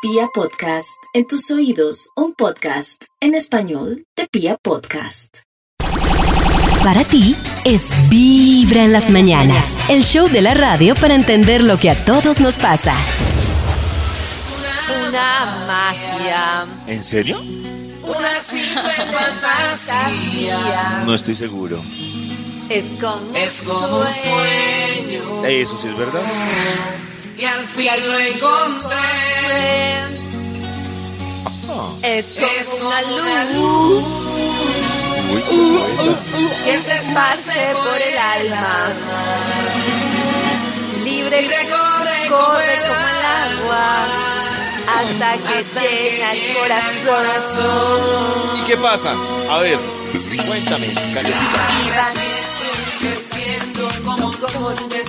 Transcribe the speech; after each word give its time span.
Pia 0.00 0.28
Podcast, 0.32 0.96
en 1.12 1.26
tus 1.26 1.50
oídos, 1.50 2.10
un 2.14 2.32
podcast 2.32 3.02
en 3.20 3.34
español 3.34 4.04
de 4.16 4.28
Pia 4.28 4.56
Podcast. 4.56 5.38
Para 6.84 7.04
ti 7.04 7.34
es 7.64 7.90
Vibra 8.08 8.84
en 8.84 8.92
las 8.92 9.10
mañanas, 9.10 9.76
el 9.88 10.04
show 10.04 10.28
de 10.28 10.40
la 10.40 10.54
radio 10.54 10.94
para 10.94 11.16
entender 11.16 11.64
lo 11.64 11.78
que 11.78 11.90
a 11.90 12.04
todos 12.04 12.38
nos 12.38 12.56
pasa. 12.56 12.94
Una 15.08 15.64
magia. 15.66 16.66
¿En 16.86 17.02
serio? 17.02 17.40
Una 17.40 18.40
simple 18.40 18.92
fantasía. 19.12 21.02
No 21.06 21.14
estoy 21.14 21.34
seguro. 21.34 21.76
Es 22.68 22.94
como, 23.00 23.36
Es 23.36 23.62
como 23.62 23.98
un 23.98 24.06
sueño. 24.12 25.44
Eso 25.44 25.76
sí 25.76 25.88
es 25.88 25.98
verdad. 25.98 26.22
Y 27.38 27.44
al 27.44 27.66
fin 27.68 27.88
lo 28.08 28.18
encontré. 28.18 28.96
Es 32.02 32.34
como 32.34 32.48
Es 32.48 32.66
como 32.66 32.88
una 32.88 32.98
una 32.98 33.44
luz 33.44 34.04
Uy, 35.30 35.42
qué 35.48 35.56
buena. 35.56 36.64
que 36.64 36.78
se 36.78 36.94
esparce 36.96 37.74
por 37.74 37.96
el 38.02 38.18
alma. 38.18 38.86
Libre 41.04 41.42
Libre 41.42 41.68
corre 41.68 42.28
como 42.28 42.46
corre 42.46 42.74
el 42.74 42.80
como 42.80 43.06
el 43.08 43.24
agua 43.64 44.06
hasta 44.88 45.36
que 45.36 45.58
Hasta 45.58 45.80
llena 45.82 46.30
que 46.32 46.50
el 46.50 46.56
corazón. 46.56 47.06
corazón. 47.06 48.58
¿Y 48.58 48.60
qué 48.66 48.76
pasa? 48.78 49.12
A 49.50 49.58
ver, 49.58 49.78
cuéntame, 50.46 50.86
Calecita. 51.14 51.60
Y 51.84 51.90
vas 51.90 52.14
creciendo 53.00 53.88
como 54.04 54.32
nubes 54.70 55.08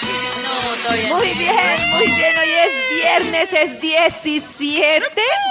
Muy 0.89 1.33
bien, 1.33 1.91
muy 1.91 2.07
bien. 2.07 2.37
Hoy 2.37 2.49
es 2.49 2.95
viernes, 2.95 3.53
es 3.53 3.81
17 3.81 5.05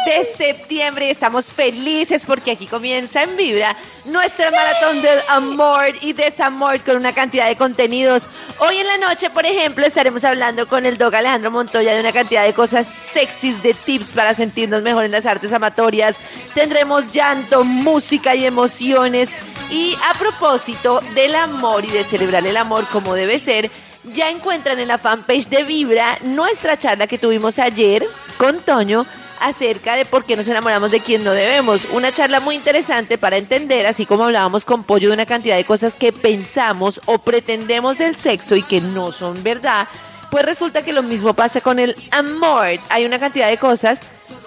de 0.06 0.24
septiembre 0.24 1.06
y 1.06 1.10
estamos 1.10 1.52
felices 1.52 2.26
porque 2.26 2.52
aquí 2.52 2.66
comienza 2.66 3.22
en 3.22 3.36
Vibra 3.36 3.76
nuestra 4.06 4.50
maratón 4.50 5.00
del 5.02 5.20
amor 5.28 5.92
y 6.02 6.14
desamor 6.14 6.80
con 6.80 6.96
una 6.96 7.14
cantidad 7.14 7.46
de 7.46 7.56
contenidos. 7.56 8.28
Hoy 8.58 8.76
en 8.78 8.86
la 8.86 8.98
noche, 8.98 9.30
por 9.30 9.46
ejemplo, 9.46 9.86
estaremos 9.86 10.24
hablando 10.24 10.66
con 10.66 10.84
el 10.84 10.98
dog 10.98 11.14
Alejandro 11.14 11.50
Montoya 11.50 11.94
de 11.94 12.00
una 12.00 12.12
cantidad 12.12 12.44
de 12.44 12.52
cosas 12.52 12.86
sexys, 12.88 13.62
de 13.62 13.74
tips 13.74 14.12
para 14.12 14.34
sentirnos 14.34 14.82
mejor 14.82 15.04
en 15.04 15.12
las 15.12 15.26
artes 15.26 15.52
amatorias. 15.52 16.18
Tendremos 16.54 17.12
llanto, 17.12 17.64
música 17.64 18.34
y 18.34 18.46
emociones. 18.46 19.30
Y 19.70 19.96
a 20.10 20.18
propósito 20.18 21.00
del 21.14 21.36
amor 21.36 21.84
y 21.84 21.90
de 21.90 22.02
celebrar 22.02 22.44
el 22.44 22.56
amor 22.56 22.84
como 22.90 23.14
debe 23.14 23.38
ser, 23.38 23.70
ya 24.12 24.30
encuentran 24.30 24.78
en 24.78 24.88
la 24.88 24.98
fanpage 24.98 25.48
de 25.48 25.64
Vibra 25.64 26.18
nuestra 26.22 26.76
charla 26.76 27.06
que 27.06 27.18
tuvimos 27.18 27.58
ayer 27.58 28.06
con 28.38 28.58
Toño 28.60 29.06
acerca 29.40 29.96
de 29.96 30.04
por 30.04 30.24
qué 30.24 30.36
nos 30.36 30.48
enamoramos 30.48 30.90
de 30.90 31.00
quien 31.00 31.24
no 31.24 31.32
debemos. 31.32 31.86
Una 31.92 32.12
charla 32.12 32.40
muy 32.40 32.54
interesante 32.54 33.18
para 33.18 33.38
entender, 33.38 33.86
así 33.86 34.06
como 34.06 34.24
hablábamos 34.24 34.64
con 34.64 34.84
Pollo 34.84 35.08
de 35.08 35.14
una 35.14 35.26
cantidad 35.26 35.56
de 35.56 35.64
cosas 35.64 35.96
que 35.96 36.12
pensamos 36.12 37.00
o 37.06 37.18
pretendemos 37.18 37.98
del 37.98 38.16
sexo 38.16 38.56
y 38.56 38.62
que 38.62 38.80
no 38.80 39.12
son 39.12 39.42
verdad. 39.42 39.88
Pues 40.30 40.44
resulta 40.44 40.82
que 40.82 40.92
lo 40.92 41.02
mismo 41.02 41.34
pasa 41.34 41.60
con 41.60 41.78
el 41.78 41.96
amor. 42.10 42.78
Hay 42.90 43.04
una 43.04 43.18
cantidad 43.18 43.48
de 43.48 43.58
cosas 43.58 44.00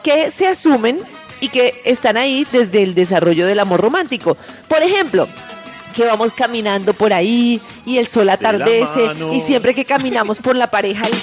que 0.03 0.31
se 0.31 0.47
asumen 0.47 0.99
y 1.41 1.49
que 1.49 1.81
están 1.83 2.15
ahí 2.15 2.47
desde 2.51 2.83
el 2.83 2.95
desarrollo 2.95 3.45
del 3.45 3.59
amor 3.59 3.81
romántico. 3.81 4.37
Por 4.69 4.81
ejemplo, 4.81 5.27
que 5.93 6.05
vamos 6.05 6.33
caminando 6.33 6.93
por 6.93 7.13
ahí 7.13 7.61
y 7.85 7.97
el 7.97 8.07
sol 8.07 8.29
atardece 8.29 9.05
y 9.31 9.39
siempre 9.39 9.73
que 9.73 9.85
caminamos 9.85 10.39
por 10.39 10.55
la 10.55 10.69
pareja 10.69 11.05
el, 11.07 11.13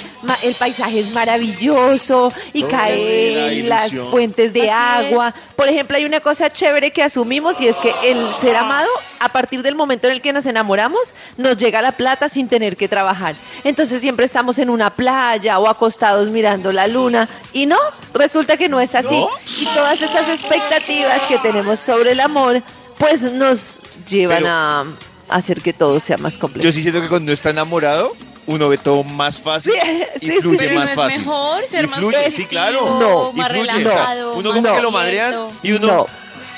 el 0.43 0.55
paisaje 0.55 0.99
es 0.99 1.11
maravilloso 1.13 2.31
y 2.53 2.63
caen 2.63 3.69
las 3.69 3.91
ilusión. 3.91 4.11
fuentes 4.11 4.53
de 4.53 4.69
Así 4.69 5.05
agua. 5.07 5.29
es. 5.29 5.35
Por 5.55 5.67
ejemplo, 5.69 5.97
hay 5.97 6.05
una 6.05 6.19
cosa 6.21 6.51
chévere 6.51 6.91
que 6.91 7.03
asumimos 7.03 7.61
y 7.61 7.67
es 7.67 7.77
que 7.77 7.93
el 8.03 8.33
ser 8.35 8.55
amado, 8.55 8.89
a 9.19 9.29
partir 9.29 9.61
del 9.61 9.75
momento 9.75 10.07
en 10.07 10.13
el 10.13 10.21
que 10.21 10.33
nos 10.33 10.45
enamoramos, 10.47 11.13
nos 11.37 11.57
llega 11.57 11.81
la 11.81 11.91
plata 11.91 12.29
sin 12.29 12.47
tener 12.47 12.75
que 12.77 12.87
trabajar. 12.87 13.35
Entonces 13.63 14.01
siempre 14.01 14.25
estamos 14.25 14.57
en 14.57 14.69
una 14.69 14.91
playa 14.93 15.59
o 15.59 15.67
acostados 15.67 16.29
mirando 16.29 16.71
la 16.71 16.87
luna 16.87 17.27
y 17.53 17.65
no, 17.67 17.77
resulta 18.13 18.57
que 18.57 18.69
no 18.69 18.79
es 18.79 18.95
así. 18.95 19.19
¿No? 19.19 19.29
Y 19.59 19.65
todas 19.65 20.01
esas 20.01 20.27
expectativas 20.29 21.21
que 21.23 21.37
tenemos 21.39 21.79
sobre 21.79 22.11
el 22.13 22.19
amor, 22.21 22.61
pues 23.01 23.23
nos 23.31 23.81
llevan 24.07 24.43
Pero- 24.43 24.53
a 24.53 24.85
hacer 25.29 25.61
que 25.61 25.73
todo 25.73 25.99
sea 25.99 26.17
más 26.17 26.37
complejo. 26.37 26.63
Yo 26.63 26.71
sí 26.71 26.81
siento 26.81 27.01
que 27.01 27.07
cuando 27.07 27.31
está 27.31 27.49
enamorado, 27.49 28.11
uno 28.47 28.69
ve 28.69 28.77
todo 28.77 29.03
más 29.03 29.41
fácil 29.41 29.73
Sí, 29.73 30.25
y 30.27 30.29
sí, 30.29 30.37
fluye 30.41 30.57
sí. 30.59 30.65
Pero 30.67 30.75
más 30.75 30.85
no 30.85 30.91
es 30.91 30.95
fácil. 30.95 31.19
mejor 31.21 31.63
ser 31.67 31.85
Y 31.85 31.87
más 31.87 31.99
fluye, 31.99 32.31
sí, 32.31 32.45
claro. 32.45 32.99
No. 32.99 33.31
Y 33.33 33.37
más 33.37 33.51
o 33.51 33.53
sea, 33.63 34.15
uno 34.35 34.49
más 34.53 34.61
como 34.61 34.75
que 34.75 34.81
lo 34.81 34.91
madrean 34.91 35.35
y 35.63 35.71
uno... 35.71 35.87
No. 35.87 36.07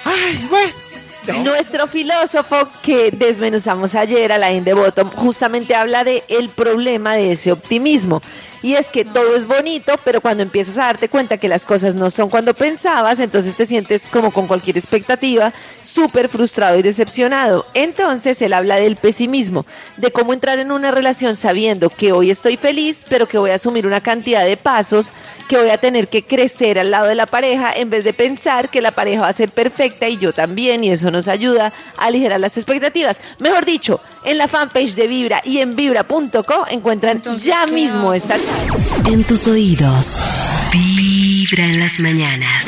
Ay, 0.05 0.47
bueno. 0.49 0.73
Nuestro 1.43 1.87
filósofo 1.87 2.67
que 2.81 3.09
desmenuzamos 3.11 3.95
ayer, 3.95 4.33
Alain 4.33 4.65
de 4.65 4.73
Bottom, 4.73 5.09
justamente 5.11 5.73
habla 5.73 6.03
de 6.03 6.21
el 6.27 6.49
problema 6.49 7.15
de 7.15 7.31
ese 7.31 7.53
optimismo. 7.53 8.21
Y 8.63 8.75
es 8.75 8.87
que 8.87 9.03
todo 9.03 9.35
es 9.35 9.45
bonito, 9.45 9.99
pero 10.05 10.21
cuando 10.21 10.41
empiezas 10.41 10.77
a 10.77 10.85
darte 10.85 11.09
cuenta 11.09 11.37
que 11.37 11.49
las 11.49 11.65
cosas 11.65 11.95
no 11.95 12.09
son 12.09 12.29
cuando 12.29 12.53
pensabas, 12.53 13.19
entonces 13.19 13.57
te 13.57 13.65
sientes 13.65 14.07
como 14.07 14.31
con 14.31 14.47
cualquier 14.47 14.77
expectativa, 14.77 15.51
súper 15.81 16.29
frustrado 16.29 16.79
y 16.79 16.81
decepcionado. 16.81 17.65
Entonces 17.73 18.41
él 18.41 18.53
habla 18.53 18.77
del 18.77 18.95
pesimismo, 18.95 19.65
de 19.97 20.11
cómo 20.11 20.31
entrar 20.31 20.59
en 20.59 20.71
una 20.71 20.91
relación 20.91 21.35
sabiendo 21.35 21.89
que 21.89 22.13
hoy 22.13 22.31
estoy 22.31 22.55
feliz, 22.55 23.03
pero 23.09 23.27
que 23.27 23.37
voy 23.37 23.49
a 23.49 23.55
asumir 23.55 23.85
una 23.85 23.99
cantidad 23.99 24.45
de 24.45 24.55
pasos, 24.55 25.11
que 25.49 25.57
voy 25.57 25.69
a 25.69 25.77
tener 25.77 26.07
que 26.07 26.23
crecer 26.23 26.79
al 26.79 26.91
lado 26.91 27.07
de 27.07 27.15
la 27.15 27.25
pareja 27.25 27.73
en 27.73 27.89
vez 27.89 28.05
de 28.05 28.13
pensar 28.13 28.69
que 28.69 28.81
la 28.81 28.91
pareja 28.91 29.23
va 29.23 29.27
a 29.27 29.33
ser 29.33 29.51
perfecta 29.51 30.07
y 30.07 30.17
yo 30.17 30.31
también, 30.31 30.85
y 30.85 30.91
eso 30.91 31.11
nos 31.11 31.27
ayuda 31.27 31.73
a 31.97 32.05
aligerar 32.05 32.39
las 32.39 32.55
expectativas. 32.55 33.19
Mejor 33.39 33.65
dicho, 33.65 33.99
en 34.25 34.37
la 34.37 34.47
fanpage 34.47 34.95
de 34.95 35.07
Vibra 35.07 35.41
y 35.43 35.59
en 35.59 35.75
vibra.co 35.75 36.65
encuentran 36.69 37.17
Entonces, 37.17 37.45
ya 37.45 37.65
¿qué 37.65 37.73
mismo 37.73 38.01
hago? 38.01 38.13
esta 38.13 38.35
charla. 38.37 39.09
En 39.09 39.23
tus 39.23 39.47
oídos, 39.47 40.17
Vibra 40.71 41.65
en 41.65 41.79
las 41.79 41.99
mañanas. 41.99 42.65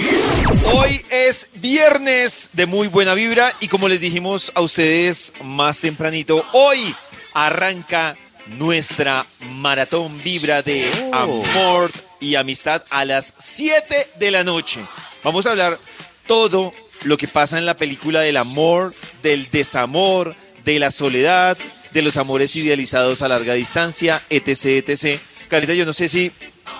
Hoy 0.73 1.03
es 1.09 1.49
viernes 1.55 2.49
de 2.53 2.65
muy 2.67 2.87
buena 2.87 3.13
vibra 3.15 3.53
y 3.59 3.67
como 3.67 3.87
les 3.87 3.99
dijimos 3.99 4.51
a 4.53 4.61
ustedes 4.61 5.33
más 5.43 5.79
tempranito, 5.81 6.45
hoy 6.53 6.93
arranca 7.33 8.15
nuestra 8.59 9.25
maratón 9.53 10.11
vibra 10.23 10.61
de 10.61 10.87
amor 11.11 11.91
y 12.19 12.35
amistad 12.35 12.83
a 12.91 13.05
las 13.05 13.33
7 13.37 14.09
de 14.19 14.31
la 14.31 14.43
noche. 14.43 14.81
Vamos 15.23 15.47
a 15.47 15.51
hablar 15.51 15.79
todo 16.27 16.71
lo 17.05 17.17
que 17.17 17.27
pasa 17.27 17.57
en 17.57 17.65
la 17.65 17.75
película 17.75 18.21
del 18.21 18.37
amor, 18.37 18.93
del 19.23 19.49
desamor, 19.49 20.35
de 20.65 20.79
la 20.79 20.91
soledad, 20.91 21.57
de 21.93 22.01
los 22.01 22.17
amores 22.17 22.55
idealizados 22.55 23.21
a 23.21 23.27
larga 23.29 23.53
distancia, 23.53 24.21
etc, 24.29 24.89
etc. 24.89 25.19
Carita, 25.47 25.73
yo 25.73 25.85
no 25.85 25.93
sé 25.93 26.09
si, 26.09 26.31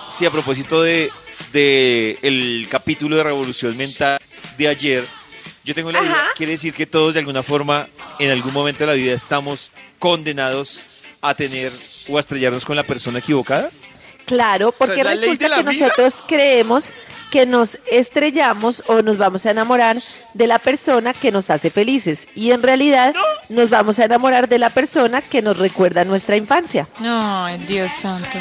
si 0.08 0.26
a 0.26 0.30
propósito 0.30 0.82
de, 0.82 1.10
de 1.52 2.18
el 2.22 2.66
capítulo 2.68 3.16
de 3.16 3.22
Revolución 3.22 3.76
Mental 3.76 4.18
de 4.58 4.68
ayer, 4.68 5.04
yo 5.64 5.74
tengo 5.74 5.90
la 5.92 6.00
Ajá. 6.00 6.08
idea, 6.08 6.24
quiere 6.36 6.52
decir 6.52 6.74
que 6.74 6.86
todos 6.86 7.14
de 7.14 7.20
alguna 7.20 7.42
forma, 7.42 7.88
en 8.18 8.30
algún 8.30 8.52
momento 8.52 8.80
de 8.80 8.86
la 8.88 8.92
vida, 8.92 9.14
estamos 9.14 9.70
condenados 9.98 10.80
a 11.22 11.34
tener 11.34 11.72
o 12.08 12.16
a 12.16 12.20
estrellarnos 12.20 12.64
con 12.64 12.76
la 12.76 12.82
persona 12.82 13.20
equivocada. 13.20 13.70
Claro, 14.26 14.72
porque 14.72 14.92
O 14.92 14.96
sea, 14.96 15.04
¿la 15.04 15.10
ley 15.14 15.20
resulta 15.30 15.48
que 15.56 15.62
vida? 15.62 15.72
nosotros 15.72 16.24
creemos 16.26 16.92
que 17.30 17.44
nos 17.46 17.78
estrellamos 17.90 18.84
o 18.86 19.02
nos 19.02 19.18
vamos 19.18 19.46
a 19.46 19.50
enamorar 19.50 19.96
de 20.34 20.46
la 20.46 20.58
persona 20.58 21.12
que 21.12 21.32
nos 21.32 21.50
hace 21.50 21.70
felices. 21.70 22.28
Y 22.34 22.52
en 22.52 22.62
realidad 22.62 23.14
nos 23.48 23.70
vamos 23.70 23.98
a 23.98 24.04
enamorar 24.04 24.48
de 24.48 24.58
la 24.58 24.70
persona 24.70 25.20
que 25.22 25.42
nos 25.42 25.58
recuerda 25.58 26.04
nuestra 26.04 26.36
infancia. 26.36 26.86
Ay, 27.00 27.58
Dios 27.66 27.92
santo. 27.92 28.38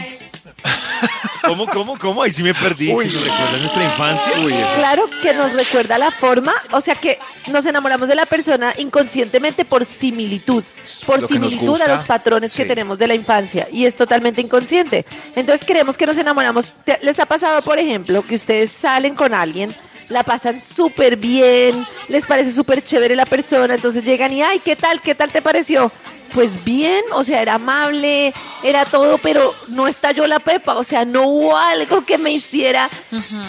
¿Cómo, 1.47 1.68
cómo, 1.68 1.97
cómo? 1.97 2.24
Ahí 2.24 2.31
sí 2.31 2.44
me 2.44 2.53
perdí. 2.53 2.88
¿Que 2.88 2.94
nos 2.94 3.13
recuerda 3.13 3.57
nuestra 3.59 3.83
infancia? 3.83 4.33
Claro 4.75 5.09
que 5.21 5.33
nos 5.33 5.53
recuerda 5.53 5.97
la 5.97 6.12
forma, 6.12 6.53
o 6.71 6.81
sea 6.81 6.95
que 6.95 7.19
nos 7.47 7.65
enamoramos 7.65 8.07
de 8.07 8.15
la 8.15 8.25
persona 8.25 8.74
inconscientemente 8.77 9.65
por 9.65 9.86
similitud, 9.86 10.63
por 11.06 11.21
Lo 11.21 11.27
similitud 11.27 11.81
a 11.81 11.88
los 11.88 12.03
patrones 12.03 12.53
que 12.53 12.65
tenemos 12.65 12.97
de 12.97 13.07
la 13.07 13.15
infancia 13.15 13.68
y 13.71 13.86
es 13.86 13.95
totalmente 13.95 14.42
inconsciente. 14.42 15.06
Entonces 15.36 15.65
creemos 15.65 15.97
que 15.97 16.06
nos 16.06 16.18
enamoramos. 16.18 16.74
¿Les 17.01 17.19
ha 17.19 17.25
pasado, 17.25 17.62
por 17.62 17.80
ejemplo, 17.80 18.25
que 18.25 18.36
ustedes 18.36 18.71
salen 18.71 19.15
con 19.15 19.33
alguien, 19.33 19.74
la 20.09 20.24
pasan 20.24 20.62
súper 20.62 21.18
bien, 21.18 21.86
les 22.07 22.25
parece 22.25 22.51
súper 22.51 22.83
chévere 22.83 23.15
la 23.15 23.25
persona, 23.25 23.75
entonces 23.75 24.03
llegan 24.03 24.31
y, 24.33 24.42
ay, 24.42 24.59
¿qué 24.59 24.75
tal? 24.75 25.01
¿Qué 25.01 25.15
tal 25.15 25.31
te 25.31 25.42
pareció? 25.42 25.92
Pues 26.35 26.63
bien, 26.63 27.01
o 27.13 27.23
sea, 27.23 27.41
era 27.41 27.55
amable, 27.55 28.33
era 28.61 28.85
todo, 28.85 29.17
pero 29.17 29.51
no 29.69 29.87
estalló 29.87 30.27
la 30.27 30.39
pepa, 30.39 30.75
o 30.75 30.83
sea, 30.83 31.05
no 31.05 31.23
hubo 31.27 31.57
algo 31.57 32.03
que 32.03 32.17
me 32.19 32.31
hiciera 32.31 32.89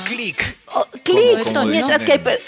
Clic. 0.06 0.56
oh, 0.66 0.86
clic. 1.02 1.38
Mientras 1.66 2.02
que 2.04 2.12
hay 2.12 2.18
per- 2.20 2.40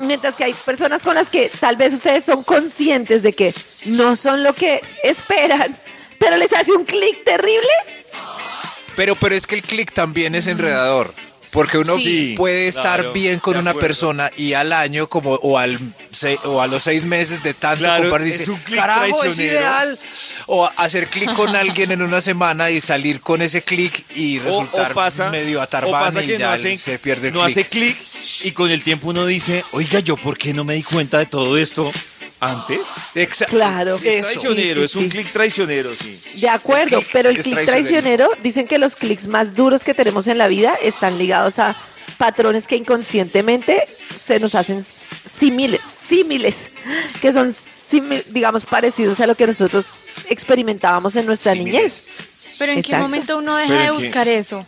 mientras 0.00 0.36
que 0.36 0.44
hay 0.44 0.52
personas 0.54 1.02
con 1.02 1.14
las 1.16 1.28
que 1.30 1.50
tal 1.58 1.74
vez 1.76 1.92
ustedes 1.94 2.24
son 2.24 2.44
conscientes 2.44 3.22
de 3.22 3.32
que 3.32 3.52
no 3.86 4.14
son 4.14 4.42
lo 4.44 4.52
que 4.54 4.80
esperan, 5.02 5.76
pero 6.18 6.36
les 6.36 6.52
hace 6.52 6.72
un 6.72 6.84
clic 6.84 7.24
terrible. 7.24 7.68
Pero, 8.94 9.14
pero 9.16 9.34
es 9.34 9.46
que 9.46 9.54
el 9.56 9.62
clic 9.62 9.92
también 9.92 10.34
es 10.34 10.46
enredador. 10.48 11.14
Porque 11.50 11.78
uno 11.78 11.96
Sí. 11.96 12.34
puede 12.36 12.68
estar 12.68 13.00
Claro, 13.00 13.12
bien 13.12 13.38
con 13.40 13.56
una 13.56 13.72
persona 13.74 14.30
y 14.36 14.52
al 14.52 14.72
año 14.72 15.08
como 15.08 15.32
o 15.34 15.56
al 15.58 15.78
se- 16.10 16.38
o 16.44 16.60
a 16.60 16.66
los 16.66 16.82
seis 16.82 17.04
meses 17.04 17.42
de 17.42 17.54
tanto 17.54 17.80
Claro, 17.84 18.02
compartir 18.04 18.32
es 18.32 18.38
dice 18.40 18.50
un 18.50 18.58
clic 18.58 18.78
carajo 18.78 19.04
es 19.06 19.18
traicionero". 19.20 19.54
ideal 19.58 19.98
o 20.46 20.70
hacer 20.76 21.06
clic 21.08 21.32
con 21.34 21.54
alguien 21.56 21.90
en 21.92 22.02
una 22.02 22.20
semana 22.20 22.70
y 22.70 22.80
salir 22.80 23.20
con 23.20 23.40
ese 23.42 23.62
clic 23.62 24.04
y 24.14 24.38
resultar 24.40 24.92
o 24.92 24.94
pasa, 24.94 25.30
medio 25.30 25.60
o 25.60 25.62
atarbán 25.62 26.04
pasa 26.14 26.22
y 26.22 26.26
ya 26.36 26.38
no 26.48 26.52
hace, 26.52 26.76
se 26.78 26.98
pierde 26.98 27.28
el 27.28 27.34
no 27.34 27.42
hace 27.42 27.64
clic 27.64 27.96
y 28.44 28.52
con 28.52 28.70
el 28.70 28.82
tiempo 28.82 29.08
uno 29.08 29.24
dice, 29.26 29.64
oiga, 29.72 30.00
¿yo 30.00 30.16
por 30.16 30.36
qué 30.36 30.52
no 30.52 30.64
me 30.64 30.74
di 30.74 30.82
cuenta 30.82 31.18
de 31.18 31.26
todo 31.26 31.56
esto 31.56 31.90
antes? 32.40 32.80
Exa- 33.14 33.46
Claro. 33.46 33.96
Es 33.96 34.02
Eso. 34.04 34.26
traicionero, 34.28 34.80
sí, 34.80 34.84
es 34.84 34.94
un 34.96 35.02
sí. 35.04 35.08
clic 35.08 35.32
traicionero, 35.32 35.90
sí. 35.94 36.38
De 36.40 36.48
acuerdo, 36.48 37.02
pero 37.12 37.30
el 37.30 37.38
clic 37.42 37.64
traicionero. 37.64 38.30
dicen 38.42 38.66
que 38.66 38.78
los 38.78 38.96
clics 38.96 39.26
más 39.28 39.54
duros 39.54 39.84
que 39.84 39.94
tenemos 39.94 40.28
en 40.28 40.38
la 40.38 40.48
vida 40.48 40.74
están 40.82 41.18
ligados 41.18 41.58
a 41.58 41.76
patrones 42.16 42.66
que 42.66 42.76
inconscientemente 42.76 43.86
se 44.14 44.40
nos 44.40 44.54
hacen 44.54 44.82
símiles, 44.82 45.80
símiles, 45.84 46.70
que 47.20 47.32
son, 47.32 47.52
digamos, 48.30 48.64
parecidos 48.64 49.20
a 49.20 49.26
lo 49.26 49.34
que 49.36 49.46
nosotros 49.46 50.04
experimentábamos 50.28 51.14
en 51.16 51.26
nuestra 51.26 51.54
niñez. 51.54 52.08
Pero 52.58 52.72
en 52.72 52.76
qué 52.76 52.80
Exacto. 52.80 53.02
momento 53.04 53.38
uno 53.38 53.56
deja 53.56 53.74
de 53.74 53.84
qué- 53.84 53.90
buscar 53.92 54.26
eso. 54.26 54.66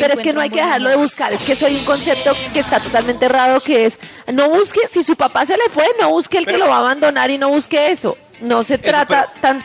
Pero 0.00 0.14
es 0.14 0.20
que 0.20 0.32
no 0.32 0.40
hay 0.40 0.50
que 0.50 0.60
dejarlo 0.60 0.88
de 0.88 0.96
buscar, 0.96 1.32
es 1.32 1.42
que 1.42 1.54
soy 1.54 1.74
un 1.74 1.84
concepto 1.84 2.32
que 2.52 2.60
está 2.60 2.80
totalmente 2.80 3.26
errado, 3.26 3.60
que 3.60 3.86
es, 3.86 3.98
no 4.32 4.48
busque, 4.48 4.86
si 4.88 5.02
su 5.02 5.16
papá 5.16 5.46
se 5.46 5.56
le 5.56 5.64
fue, 5.70 5.86
no 6.00 6.10
busque 6.10 6.38
el 6.38 6.46
que 6.46 6.58
lo 6.58 6.68
va 6.68 6.76
a 6.76 6.80
abandonar 6.80 7.30
y 7.30 7.38
no 7.38 7.48
busque 7.48 7.90
eso. 7.90 8.16
No 8.40 8.64
se 8.64 8.78
trata 8.78 9.32
tan... 9.40 9.64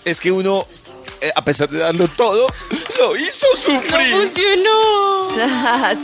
es 0.07 0.21
que 0.21 0.33
uno, 0.33 0.67
eh, 1.21 1.31
a 1.35 1.45
pesar 1.45 1.69
de 1.69 1.79
darlo 1.79 2.09
todo, 2.09 2.47
lo 2.99 3.17
hizo 3.17 3.47
sufrir. 3.55 4.15
Funcionó. 4.15 5.29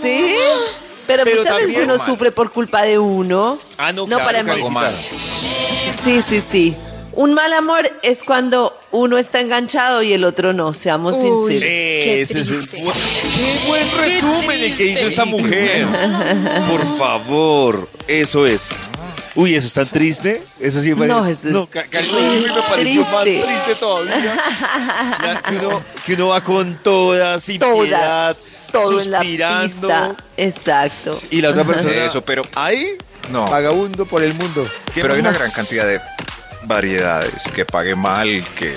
¿Sí? 0.02 0.34
Pero, 1.06 1.24
Pero 1.24 1.38
muchas 1.38 1.56
veces 1.56 1.76
uno 1.84 1.96
mal. 1.96 2.06
sufre 2.06 2.30
por 2.32 2.50
culpa 2.50 2.82
de 2.82 2.98
uno. 2.98 3.58
Ah, 3.78 3.92
no, 3.92 4.02
No, 4.02 4.06
claro, 4.18 4.24
para 4.24 4.42
mí. 4.42 4.50
Karencita. 4.50 4.92
Sí, 5.92 6.22
sí, 6.22 6.40
sí. 6.40 6.76
Un 7.16 7.32
mal 7.34 7.52
amor 7.52 7.88
es 8.02 8.22
cuando 8.24 8.76
uno 8.90 9.18
está 9.18 9.40
enganchado 9.40 10.02
y 10.02 10.12
el 10.12 10.24
otro 10.24 10.52
no, 10.52 10.72
seamos 10.72 11.16
Uy. 11.16 11.22
sinceros. 11.30 11.62
Qué 11.68 12.22
Ese 12.22 12.40
es 12.40 12.50
el 12.50 12.68
triste. 12.68 12.92
qué 13.36 13.68
buen 13.68 13.98
resumen 13.98 14.60
el 14.60 14.76
que 14.76 14.86
hizo 14.86 15.06
esta 15.06 15.24
mujer. 15.24 15.86
Por 16.68 16.98
favor, 16.98 17.88
eso 18.08 18.46
es. 18.46 18.70
Uy, 19.36 19.54
eso 19.54 19.66
es 19.66 19.74
tan 19.74 19.88
triste. 19.88 20.42
Eso 20.60 20.80
sí 20.80 20.94
me 20.94 21.06
No, 21.06 21.20
parece. 21.20 21.50
eso 21.50 21.68
es 21.72 22.12
uy, 22.12 22.52
me 22.54 22.62
pareció 22.62 23.00
más 23.02 23.22
triste. 23.22 23.46
triste 23.46 23.74
todavía. 23.76 24.36
Ya 25.22 25.42
que, 25.42 25.56
uno, 25.56 25.82
que 26.06 26.14
uno 26.14 26.28
va 26.28 26.40
con 26.42 26.76
toda, 26.82 27.40
sin 27.40 27.58
Toda, 27.60 27.82
piedad, 27.82 28.36
Todo 28.72 29.00
en 29.00 29.10
la 29.10 29.18
suspirando. 29.18 29.66
pista. 29.66 30.16
Exacto. 30.36 31.18
Y 31.30 31.40
la 31.40 31.50
otra 31.50 31.64
persona. 31.64 32.04
Eso, 32.04 32.22
pero- 32.24 32.42
Ahí, 32.54 32.86
No. 33.30 33.44
vagabundo 33.46 34.04
por 34.06 34.22
el 34.22 34.34
mundo. 34.34 34.68
¿Qué 34.94 35.00
Pero 35.00 35.14
hay 35.14 35.20
una 35.20 35.32
gran 35.32 35.50
cantidad 35.50 35.86
de 35.86 36.00
variedades. 36.66 37.44
Que 37.54 37.64
pague 37.64 37.94
mal, 37.94 38.44
que. 38.54 38.76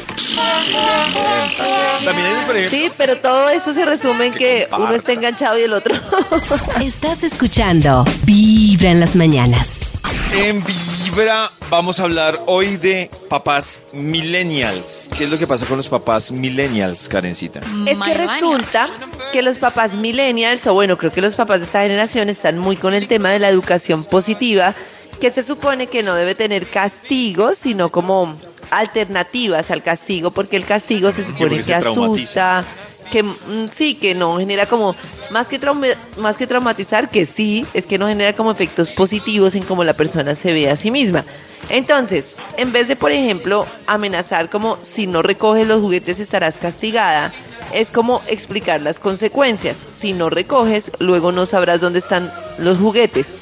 También 2.04 2.28
hay 2.28 2.70
Sí, 2.70 2.90
pero 2.98 3.18
todo 3.18 3.50
eso 3.50 3.74
se 3.74 3.86
resume 3.86 4.28
en 4.28 4.34
que 4.34 4.62
comparta. 4.62 4.86
uno 4.86 4.94
está 4.96 5.14
enganchado 5.14 5.58
y 5.58 5.64
el 5.64 5.74
otro. 5.74 5.96
Estás 6.82 7.24
escuchando 7.24 8.06
Vibra 8.26 8.92
en 8.92 9.00
las 9.00 9.16
mañanas. 9.16 9.97
En 10.34 10.64
Vibra 10.64 11.50
vamos 11.70 12.00
a 12.00 12.04
hablar 12.04 12.38
hoy 12.46 12.78
de 12.78 13.10
papás 13.30 13.82
millennials. 13.94 15.10
¿Qué 15.18 15.24
es 15.24 15.32
lo 15.32 15.38
que 15.38 15.48
pasa 15.48 15.66
con 15.66 15.78
los 15.78 15.90
papás 15.90 16.32
millennials, 16.32 17.10
Karencita? 17.10 17.62
Es 17.86 18.00
que 18.00 18.14
resulta 18.14 18.88
que 19.32 19.42
los 19.42 19.58
papás 19.58 19.98
millennials, 19.98 20.68
o 20.68 20.74
bueno, 20.74 20.98
creo 20.98 21.12
que 21.12 21.22
los 21.22 21.36
papás 21.36 21.60
de 21.60 21.66
esta 21.66 21.82
generación 21.82 22.30
están 22.30 22.58
muy 22.58 22.76
con 22.78 22.94
el 22.94 23.08
tema 23.08 23.30
de 23.30 23.40
la 23.40 23.50
educación 23.50 24.06
positiva, 24.06 24.76
que 25.20 25.30
se 25.30 25.44
supone 25.44 25.88
que 25.88 26.04
no 26.04 26.14
debe 26.14 26.36
tener 26.36 26.68
castigos, 26.68 27.58
sino 27.58 27.90
como 27.90 28.38
alternativas 28.70 29.72
al 29.72 29.82
castigo, 29.82 30.32
porque 30.32 30.58
el 30.58 30.66
castigo 30.66 31.12
se 31.12 31.24
supone 31.24 31.58
que 31.58 31.64
se 31.64 31.76
traumatiza. 31.76 32.64
Que 33.12 33.24
mm, 33.24 33.36
sí, 33.72 33.96
que 33.96 34.16
no 34.16 34.38
genera 34.38 34.66
como, 34.66 34.96
más 35.32 35.48
que, 35.48 35.60
trauma- 35.60 35.96
más 36.18 36.38
que 36.38 36.48
traumatizar, 36.48 37.10
que 37.10 37.26
sí, 37.26 37.66
es 37.74 37.86
que 37.88 37.98
no 37.98 38.08
genera 38.08 38.34
como 38.34 38.52
efectos 38.52 38.92
positivos 38.92 39.56
en 39.56 39.64
cómo 39.64 39.84
la 39.84 39.94
persona 39.94 40.36
se 40.36 40.52
ve 40.54 40.70
a 40.70 40.76
sí 40.76 40.92
misma. 40.92 41.24
Entonces, 41.70 42.38
en 42.58 42.72
vez 42.72 42.88
de, 42.88 42.96
por 42.96 43.12
ejemplo, 43.12 43.66
amenazar 43.88 44.50
como 44.50 44.78
si 44.82 45.06
no 45.08 45.22
recoges 45.22 45.68
los 45.68 45.80
juguetes 45.82 46.20
estarás 46.20 46.60
castigada, 46.60 47.34
es 47.74 47.92
como 47.92 48.22
explicar 48.28 48.82
las 48.82 49.00
consecuencias. 49.02 49.84
Si 49.90 50.14
no 50.14 50.30
recoges, 50.30 50.92
luego 51.00 51.32
no 51.34 51.46
sabrás 51.46 51.82
dónde 51.82 52.00
están 52.00 52.34
los 52.58 52.78
juguetes. 52.78 53.34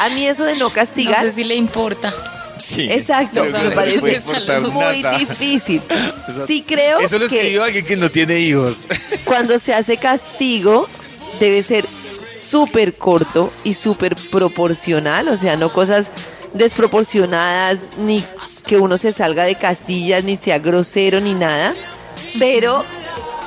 A 0.00 0.10
mí 0.10 0.26
eso 0.26 0.44
de 0.44 0.54
no 0.56 0.68
No 0.68 0.70
castigar, 0.70 1.22
sé 1.24 1.32
si 1.32 1.44
le 1.44 1.54
importa. 1.54 2.12
Sí. 2.58 2.88
exacto, 2.90 3.44
que 3.44 3.50
me 3.50 3.70
parece 3.70 4.20
muy 4.60 5.02
nada. 5.02 5.18
difícil. 5.18 5.82
Sí 6.46 6.64
creo 6.66 7.00
Eso 7.00 7.18
lo 7.18 7.28
que 7.28 7.36
escribió 7.36 7.64
alguien 7.64 7.84
que 7.84 7.96
no 7.96 8.10
tiene 8.10 8.38
hijos. 8.38 8.86
cuando 9.24 9.58
se 9.58 9.74
hace 9.74 9.96
castigo 9.96 10.88
debe 11.40 11.62
ser 11.62 11.84
súper 12.22 12.94
corto 12.94 13.50
y 13.64 13.74
súper 13.74 14.14
proporcional, 14.30 15.28
o 15.28 15.36
sea, 15.36 15.56
no 15.56 15.72
cosas 15.72 16.12
desproporcionadas, 16.54 17.98
ni 17.98 18.24
que 18.66 18.76
uno 18.78 18.98
se 18.98 19.12
salga 19.12 19.44
de 19.44 19.56
casillas, 19.56 20.24
ni 20.24 20.36
sea 20.36 20.58
grosero, 20.58 21.20
ni 21.20 21.34
nada. 21.34 21.74
Pero, 22.38 22.84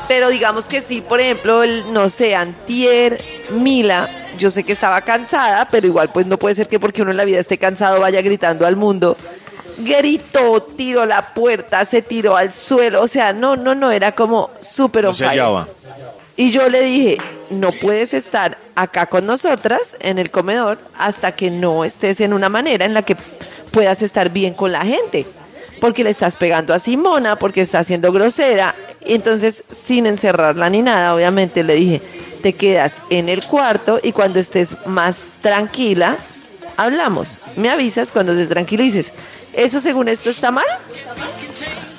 pero 0.08 0.30
digamos 0.30 0.68
que 0.68 0.82
sí, 0.82 1.02
por 1.02 1.20
ejemplo, 1.20 1.64
el, 1.64 1.94
no 1.94 2.10
sé, 2.10 2.36
Antier, 2.36 3.24
Mila, 3.52 4.10
yo 4.38 4.50
sé 4.50 4.64
que 4.64 4.74
estaba 4.74 5.02
cansada, 5.02 5.68
pero 5.70 5.88
igual 5.88 6.10
pues 6.10 6.26
no 6.26 6.38
puede 6.38 6.56
ser 6.56 6.68
que 6.68 6.80
porque 6.80 7.02
uno 7.02 7.12
en 7.12 7.18
la 7.18 7.26
vida 7.26 7.40
esté 7.40 7.58
cansado 7.58 8.00
vaya 8.00 8.22
gritando 8.22 8.66
al 8.66 8.76
mundo. 8.76 9.18
Gritó, 9.80 10.62
tiró 10.62 11.06
la 11.06 11.34
puerta, 11.34 11.84
se 11.86 12.02
tiró 12.02 12.38
al 12.38 12.54
suelo, 12.54 13.02
o 13.02 13.08
sea, 13.08 13.34
no, 13.34 13.56
no, 13.56 13.76
no, 13.76 13.92
era 13.92 14.14
como 14.14 14.50
súper 14.60 15.06
on 15.08 15.16
fire. 15.16 15.66
Y 16.38 16.52
yo 16.52 16.70
le 16.70 16.82
dije, 16.82 17.18
no 17.50 17.72
puedes 17.72 18.14
estar 18.14 18.58
acá 18.76 19.06
con 19.06 19.26
nosotras 19.26 19.96
en 20.00 20.20
el 20.20 20.32
comedor 20.32 20.80
hasta 20.98 21.34
que 21.34 21.50
no 21.50 21.86
estés 21.86 22.20
en 22.22 22.34
una 22.34 22.50
manera 22.50 22.86
en 22.86 22.94
la 22.94 23.04
que 23.04 23.16
puedas 23.72 24.02
estar 24.02 24.30
bien 24.30 24.54
con 24.54 24.72
la 24.72 24.82
gente. 24.82 25.26
Porque 25.82 26.04
le 26.04 26.10
estás 26.10 26.38
pegando 26.38 26.74
a 26.74 26.80
Simona, 26.80 27.36
porque 27.36 27.62
está 27.62 27.84
siendo 27.84 28.12
grosera. 28.12 28.74
Entonces, 29.06 29.64
sin 29.70 30.06
encerrarla 30.08 30.70
ni 30.70 30.82
nada, 30.82 31.14
obviamente 31.14 31.64
le 31.64 31.76
dije, 31.76 32.02
te 32.42 32.54
quedas 32.54 33.02
en 33.10 33.30
el 33.30 33.44
cuarto 33.46 34.00
y 34.02 34.12
cuando 34.12 34.40
estés 34.40 34.78
más 34.86 35.26
tranquila, 35.42 36.18
hablamos. 36.78 37.40
Me 37.56 37.70
avisas 37.70 38.12
cuando 38.12 38.34
te 38.36 38.48
tranquilices. 38.48 39.14
¿Eso 39.54 39.80
según 39.80 40.08
esto 40.10 40.30
está 40.30 40.52
mal? 40.52 40.66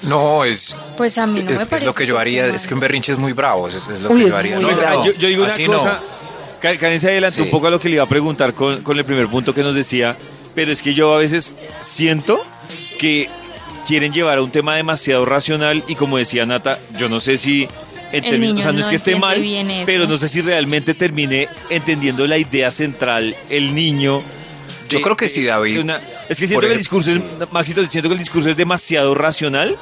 No, 0.02 0.44
es, 0.44 0.76
Pues 0.96 1.16
a 1.18 1.26
mí 1.26 1.42
no 1.42 1.50
es, 1.50 1.56
me 1.56 1.62
es 1.62 1.68
parece. 1.68 1.86
lo 1.86 1.94
que 1.94 2.06
yo 2.06 2.18
haría. 2.18 2.46
Es 2.46 2.66
que 2.66 2.74
un 2.74 2.80
berrinche 2.80 3.12
es 3.12 3.18
muy 3.18 3.32
bravo. 3.32 3.68
Es, 3.68 3.74
es 3.76 4.00
lo 4.00 4.10
Uy, 4.10 4.20
que 4.22 4.24
es 4.28 4.30
yo 4.32 4.36
haría. 4.38 4.54
muy 4.56 4.64
No, 4.64 4.68
O 4.72 4.76
sea, 4.76 4.88
bravo. 4.90 5.04
yo, 5.04 5.12
yo 5.12 5.28
digo 5.28 5.44
una 5.44 5.52
así 5.52 5.66
cosa. 5.66 6.00
no. 6.02 6.16
Ka- 6.60 6.76
Karen 6.78 7.00
se 7.00 7.08
adelantó 7.08 7.36
Sí. 7.36 7.42
un 7.42 7.50
poco 7.50 7.66
a 7.66 7.70
lo 7.70 7.80
que 7.80 7.88
le 7.88 7.96
iba 7.96 8.04
a 8.04 8.08
preguntar 8.08 8.52
con, 8.52 8.82
con 8.82 8.98
el 8.98 9.04
primer 9.04 9.28
punto 9.28 9.54
que 9.54 9.62
nos 9.62 9.74
decía, 9.74 10.16
pero 10.54 10.72
es 10.72 10.82
que 10.82 10.94
yo 10.94 11.14
a 11.14 11.18
veces 11.18 11.54
siento 11.80 12.38
que 12.98 13.28
quieren 13.86 14.12
llevar 14.12 14.38
a 14.38 14.42
un 14.42 14.50
tema 14.50 14.74
demasiado 14.76 15.24
racional 15.24 15.84
y 15.88 15.94
como 15.94 16.18
decía 16.18 16.44
Nata, 16.46 16.78
yo 16.98 17.08
no 17.08 17.20
sé 17.20 17.38
si 17.38 17.62
en 18.12 18.24
El 18.24 18.30
términos, 18.30 18.54
niño 18.56 18.58
o 18.60 18.62
sea, 18.62 18.72
no, 18.72 18.80
es 18.80 18.88
que 18.88 18.96
esté 18.96 19.16
mal, 19.16 19.40
bien 19.40 19.70
eso. 19.70 19.86
pero 19.86 20.06
no 20.06 20.16
sé 20.18 20.28
si 20.28 20.40
realmente 20.40 20.94
termine 20.94 21.48
entendiendo 21.70 22.26
la 22.26 22.38
idea 22.38 22.70
central 22.70 23.34
el 23.50 23.74
niño. 23.74 24.22
Yo 24.88 25.00
creo 25.02 25.16
que 25.16 25.28
sí, 25.28 25.44
David. 25.44 25.80
una- 25.80 26.00
es 26.28 26.38
que 26.38 26.46
siento 26.46 26.54
Por 26.54 26.64
que 26.66 26.72
el 26.72 26.78
discurso 26.78 27.10
es, 27.12 27.22
Maxito, 27.50 27.84
siento 27.86 28.08
que 28.08 28.14
el 28.14 28.18
discurso 28.20 28.50
es 28.50 28.56
demasiado 28.56 29.14
racional 29.14 29.76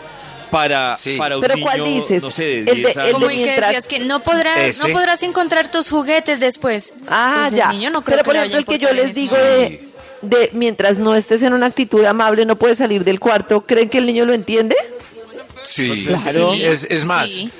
para, 0.50 0.96
Sí. 0.96 1.16
para 1.16 1.36
un 1.36 1.42
¿Pero 1.42 1.54
niño, 1.56 1.66
cuál 1.66 1.84
dices? 1.84 2.22
no 2.22 2.30
sé, 2.30 2.44
de 2.44 2.58
El 2.60 2.64
de- 2.64 2.74
10 2.76 2.96
el 2.96 3.02
años. 3.02 3.12
Como 3.14 3.26
de 3.28 3.34
el 3.34 3.44
que 3.44 3.60
decías 3.60 3.86
que 3.86 3.98
no 4.00 4.20
podrás, 4.20 4.78
no 4.78 4.88
podrás 4.88 5.22
encontrar 5.22 5.70
tus 5.70 5.90
juguetes 5.90 6.40
después. 6.40 6.94
Ah, 7.08 7.38
Pues 7.42 7.52
el 7.52 7.58
ya. 7.58 7.72
niño 7.72 7.90
no 7.90 8.02
creo 8.02 8.16
Pero 8.18 8.24
por 8.24 8.36
ejemplo, 8.36 8.58
el 8.58 8.64
que 8.64 8.78
yo 8.78 8.92
les 8.94 9.14
digo 9.14 9.36
de, 9.36 9.88
de 10.24 10.50
mientras 10.52 10.98
no 10.98 11.14
estés 11.14 11.42
en 11.42 11.52
una 11.52 11.66
actitud 11.66 12.04
amable, 12.04 12.44
no 12.46 12.56
puedes 12.56 12.78
salir 12.78 13.04
del 13.04 13.20
cuarto, 13.20 13.60
¿creen 13.62 13.88
que 13.88 13.98
el 13.98 14.06
niño 14.06 14.24
lo 14.24 14.32
entiende? 14.34 14.76
Sí, 15.62 16.06
Claro. 16.22 16.52
Sí, 16.54 16.62
es, 16.64 16.84
es 16.90 17.04
más, 17.04 17.30
sí. 17.30 17.50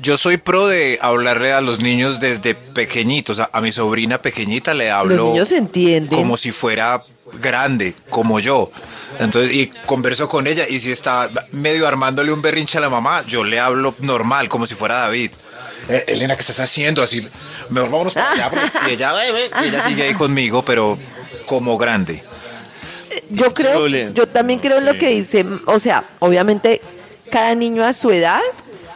yo 0.00 0.16
soy 0.18 0.36
pro 0.36 0.66
de 0.66 0.98
hablarle 1.00 1.52
a 1.52 1.60
los 1.60 1.80
niños 1.80 2.20
desde 2.20 2.54
pequeñitos. 2.54 3.40
A, 3.40 3.48
a 3.52 3.60
mi 3.60 3.72
sobrina 3.72 4.20
pequeñita 4.20 4.74
le 4.74 4.90
hablo 4.90 5.16
Los 5.16 5.26
niños 5.32 5.52
entienden. 5.52 6.18
como 6.18 6.36
si 6.36 6.52
fuera 6.52 7.00
grande, 7.40 7.94
como 8.10 8.38
yo. 8.40 8.70
Entonces, 9.18 9.54
y 9.54 9.68
converso 9.86 10.28
con 10.28 10.46
ella 10.46 10.66
y 10.68 10.78
si 10.80 10.92
está 10.92 11.30
medio 11.52 11.88
armándole 11.88 12.32
un 12.32 12.42
berrinche 12.42 12.78
a 12.78 12.80
la 12.82 12.90
mamá, 12.90 13.24
yo 13.26 13.42
le 13.44 13.58
hablo 13.58 13.94
normal, 14.00 14.48
como 14.48 14.66
si 14.66 14.74
fuera 14.74 14.96
David. 15.00 15.30
"Eh, 15.88 16.04
Elena, 16.08 16.34
¿qué 16.36 16.42
estás 16.42 16.60
haciendo? 16.60 17.02
Así, 17.02 17.26
mejor 17.70 17.90
vámonos 17.90 18.12
para 18.12 18.30
allá. 18.32 18.50
porque-" 18.50 18.90
Y 18.90 18.92
ella, 18.94 19.12
y 19.64 19.68
ella 19.68 19.86
sigue 19.86 20.02
ahí 20.02 20.14
conmigo, 20.14 20.62
pero 20.64 20.98
como 21.48 21.76
grande. 21.76 22.22
Yo 23.30 23.52
creo, 23.52 23.72
problema. 23.72 24.12
yo 24.14 24.28
también 24.28 24.60
creo 24.60 24.78
en 24.78 24.84
lo 24.84 24.96
que 24.96 25.08
dice, 25.08 25.44
o 25.66 25.78
sea, 25.78 26.04
obviamente 26.20 26.80
cada 27.30 27.54
niño 27.54 27.84
a 27.84 27.92
su 27.92 28.10
edad, 28.10 28.40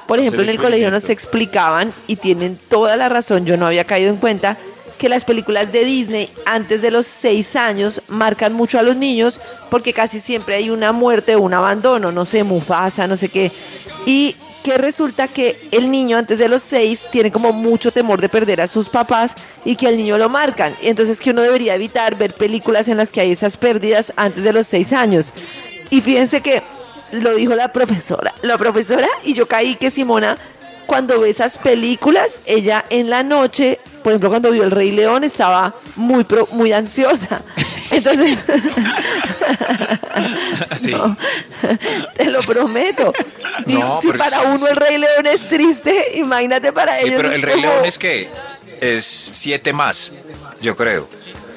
por 0.07 0.21
ejemplo, 0.21 0.43
en 0.43 0.51
el 0.51 0.59
colegio 0.59 0.91
nos 0.91 1.09
explicaban 1.11 1.93
y 2.07 2.17
tienen 2.17 2.59
toda 2.69 2.95
la 2.97 3.09
razón, 3.09 3.47
yo 3.47 3.57
no 3.57 3.67
había 3.67 3.85
caído 3.85 4.11
en 4.11 4.19
cuenta 4.19 4.57
que 4.99 5.09
las 5.09 5.25
películas 5.25 5.73
de 5.73 5.85
Disney 5.85 6.31
antes 6.47 6.81
de 6.81 6.93
los 6.93 7.07
seis 7.07 7.57
años 7.57 8.03
marcan 8.07 8.53
mucho 8.53 8.79
a 8.79 8.83
los 8.83 8.95
niños 8.95 9.41
porque 9.69 9.93
casi 9.93 10.21
siempre 10.21 10.55
hay 10.55 10.71
una 10.71 10.93
muerte 10.93 11.35
o 11.35 11.41
un 11.41 11.55
abandono, 11.55 12.13
no 12.13 12.25
sé, 12.25 12.45
Mufasa, 12.45 13.09
no 13.09 13.17
sé 13.17 13.29
qué. 13.29 13.51
Y 14.07 14.37
que 14.63 14.79
resulta 14.79 15.29
que 15.29 15.69
el 15.71 15.91
niño 15.91 16.17
antes 16.17 16.39
de 16.39 16.49
los 16.49 16.63
seis 16.63 17.07
tiene 17.11 17.33
como 17.33 17.53
mucho 17.53 17.93
temor 17.93 18.21
de 18.21 18.29
perder 18.29 18.61
a 18.61 18.67
sus 18.67 18.89
papás 18.89 19.35
y 19.65 19.77
que 19.77 19.89
al 19.89 19.97
niño 19.97 20.19
lo 20.19 20.29
marcan. 20.29 20.75
Entonces 20.83 21.21
que 21.21 21.31
uno 21.31 21.43
debería 21.43 21.75
evitar 21.75 22.17
ver 22.17 22.35
películas 22.35 22.89
en 22.89 22.97
las 22.97 23.13
que 23.13 23.21
hay 23.21 23.33
esas 23.33 23.57
pérdidas 23.57 24.13
antes 24.17 24.45
de 24.45 24.53
los 24.53 24.67
seis 24.67 24.93
años. 24.93 25.35
Y 25.91 26.01
fíjense 26.01 26.41
que 26.41 26.63
lo 27.13 27.35
dijo 27.35 27.55
la 27.55 27.73
profesora, 27.73 28.35
la 28.43 28.57
profesora, 28.57 29.09
y 29.25 29.35
yo 29.35 29.47
caí 29.47 29.75
que 29.75 29.91
Simona, 29.91 30.39
cuando 30.87 31.21
ve 31.21 31.31
esas 31.31 31.59
películas, 31.59 32.41
ella 32.47 32.85
en 32.91 33.11
la 33.11 33.23
noche, 33.23 33.79
por 34.03 34.13
ejemplo, 34.13 34.31
cuando 34.31 34.51
vio 34.51 34.65
El 34.65 34.71
Rey 34.71 34.91
León, 34.91 35.25
estaba 35.25 35.75
muy, 35.97 36.27
muy 36.53 36.73
ansiosa. 36.73 37.43
Entonces, 37.91 38.47
Sí. 40.77 40.91
no, 40.93 41.17
te 42.15 42.25
lo 42.27 42.41
prometo. 42.41 43.13
No, 43.67 44.01
si 44.01 44.07
pero 44.09 44.19
para 44.19 44.39
sí, 44.39 44.43
uno 44.47 44.59
sí. 44.59 44.67
el 44.71 44.77
Rey 44.77 44.99
León 44.99 45.27
es 45.27 45.47
triste, 45.47 46.13
imagínate 46.15 46.73
para 46.73 46.95
Sí, 46.95 47.05
ellos. 47.07 47.17
pero 47.17 47.29
es 47.29 47.35
el 47.35 47.43
Rey 47.43 47.55
como- 47.57 47.67
León 47.69 47.85
es 47.85 47.99
que 47.99 48.31
es 48.81 49.05
siete 49.33 49.73
más, 49.73 50.11
yo 50.63 50.75
creo. 50.77 51.09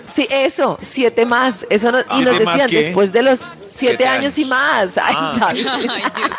Sí, 0.07 0.27
eso, 0.29 0.77
siete 0.83 1.25
más. 1.25 1.65
Eso 1.69 1.91
no- 1.91 1.99
y 1.99 2.03
¿Siete 2.03 2.23
nos 2.25 2.39
decían 2.39 2.69
después 2.69 3.11
de 3.11 3.23
los 3.23 3.39
siete, 3.39 3.65
Siete 3.79 4.07
años. 4.07 4.37
y 4.37 4.45
más. 4.45 4.97
Ay, 4.99 5.15
Ah. 5.17 5.35
David. 5.39 5.67
Ay, 5.67 6.03
Dios. 6.15 6.29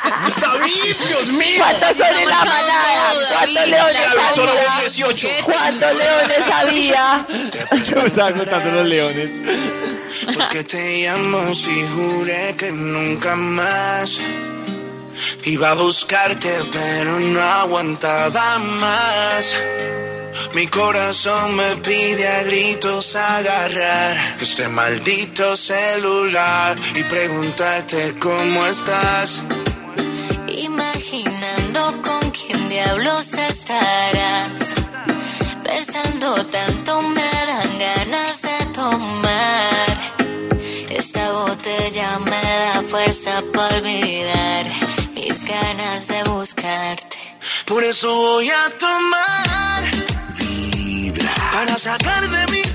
David, 0.41 0.95
Dios 1.09 1.27
mío. 1.29 1.57
¿Cuántos 1.59 1.97
son 1.97 2.07
en 2.07 2.29
la 2.29 2.39
manada? 2.45 3.13
¿Cuántos 3.33 3.67
leones 3.67 3.97
había? 4.39 4.81
18. 4.81 5.29
¿Cuántos 5.45 5.95
leones 5.97 6.51
había? 6.53 7.27
Yo 7.89 7.97
me 8.03 8.07
estaba 8.07 8.31
contando 8.31 8.71
los 8.73 8.87
leones. 8.87 9.31
Porque 10.25 10.65
te 10.65 11.03
llamo 11.03 11.55
si 11.55 11.87
juré 11.95 12.55
que 12.57 12.73
nunca 12.73 13.37
más 13.37 14.21
iba 15.45 15.71
a 15.71 15.75
buscarte, 15.75 16.53
pero 16.73 17.19
no 17.19 17.41
aguantaba 17.41 18.59
más. 18.59 19.57
Mi 20.55 20.67
corazón 20.67 21.55
me 21.55 21.77
pide 21.77 22.29
a 22.29 22.43
gritos 22.45 23.17
agarrar 23.17 24.17
este 24.41 24.69
maldito 24.69 25.57
celular 25.57 26.79
y 26.95 27.03
preguntarte 27.05 28.15
cómo 28.19 28.67
estás. 28.67 29.43
Imaginando 30.49 32.03
con 32.03 32.31
quién 32.31 32.69
diablos 32.69 33.33
estarás. 33.33 34.75
Pensando 35.63 36.45
tanto 36.47 37.03
me 37.03 37.31
dan 37.47 37.79
ganas 37.79 38.43
de 38.43 38.67
tomar. 38.73 39.86
Esta 41.67 41.83
botella 41.83 42.19
me 42.21 42.41
da 42.41 42.83
fuerza 42.89 43.43
para 43.53 43.77
olvidar 43.79 44.67
mis 45.15 45.45
ganas 45.45 46.07
de 46.07 46.23
buscarte. 46.31 47.17
Por 47.65 47.83
eso 47.83 48.15
voy 48.15 48.49
a 48.51 48.71
tomar 48.79 49.83
Vibra 50.39 51.35
Para 51.53 51.77
sacar 51.77 52.29
de 52.29 52.53
mi 52.53 52.66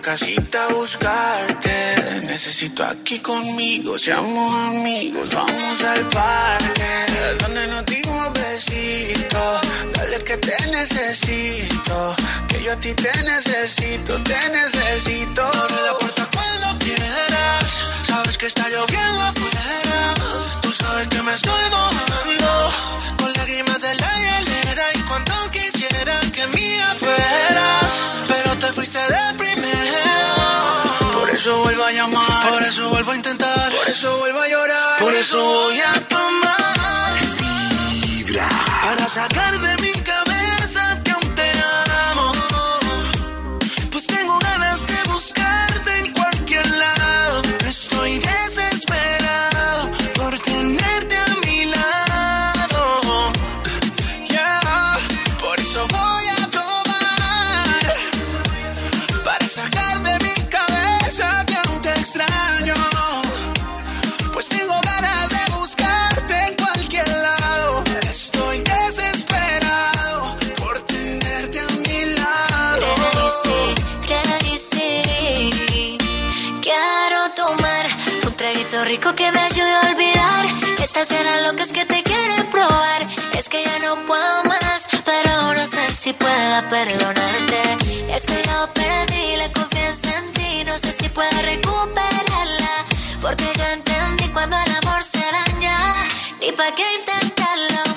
Casita 0.00 0.64
a 0.64 0.72
buscarte. 0.74 1.70
Necesito 2.22 2.84
aquí 2.84 3.18
conmigo. 3.18 3.98
Seamos 3.98 4.54
amigos. 4.68 5.28
Vamos 5.32 5.82
al 5.82 6.08
parque. 6.08 6.82
Donde 7.40 7.66
nos 7.66 7.86
dimos 7.86 8.32
besitos. 8.32 9.60
Dale 9.94 10.18
que 10.24 10.36
te 10.36 10.56
necesito. 10.70 12.16
Que 12.48 12.62
yo 12.62 12.72
a 12.72 12.76
ti 12.76 12.94
te 12.94 13.10
necesito. 13.22 14.22
Te 14.22 14.38
necesito. 14.50 15.50
Eso 35.20 35.38
voy 35.42 35.80
a 35.80 36.00
tomar. 36.06 37.20
Vibra. 38.02 38.48
Para 38.82 39.08
sacar 39.08 39.58
de 39.58 39.76
mi 39.82 39.92
cabeza 40.02 40.27
rico 78.98 79.14
que 79.14 79.30
me 79.30 79.40
ayude 79.40 79.74
a 79.74 79.80
olvidar 79.92 80.46
estas 80.82 81.10
eran 81.10 81.44
locas 81.44 81.72
que 81.72 81.84
te 81.84 82.02
quieren 82.02 82.46
probar. 82.50 83.06
Es 83.38 83.48
que 83.48 83.62
ya 83.62 83.78
no 83.78 84.04
puedo 84.06 84.44
más, 84.44 84.88
pero 85.04 85.54
no 85.54 85.64
sé 85.66 85.90
si 85.90 86.12
pueda 86.12 86.68
perdonarte. 86.68 87.60
Es 88.14 88.26
que 88.26 88.42
yo 88.48 88.72
perdí 88.74 89.36
la 89.36 89.52
confianza 89.52 90.18
en 90.18 90.32
ti, 90.32 90.64
no 90.64 90.76
sé 90.78 90.92
si 90.92 91.08
pueda 91.10 91.42
recuperarla. 91.42 92.74
Porque 93.20 93.44
yo 93.56 93.64
entendí 93.66 94.28
cuando 94.30 94.56
el 94.56 94.70
amor 94.82 95.02
se 95.04 95.24
daña, 95.38 95.94
ni 96.40 96.50
pa' 96.52 96.72
qué 96.74 96.86
intentarlo. 96.98 97.87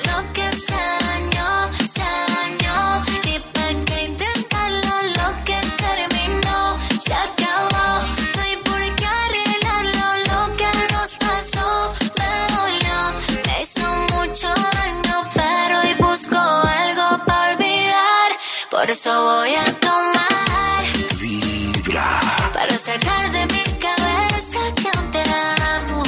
Por 18.81 18.89
eso 18.89 19.11
voy 19.21 19.53
a 19.53 19.63
tomar 19.79 20.83
Vibra. 21.19 22.19
para 22.51 22.73
sacar 22.79 23.31
de 23.31 23.45
mi 23.45 23.63
cabeza 23.79 24.59
que 24.75 24.89
aún 24.97 25.11
te 25.11 25.21
amo. 25.21 26.03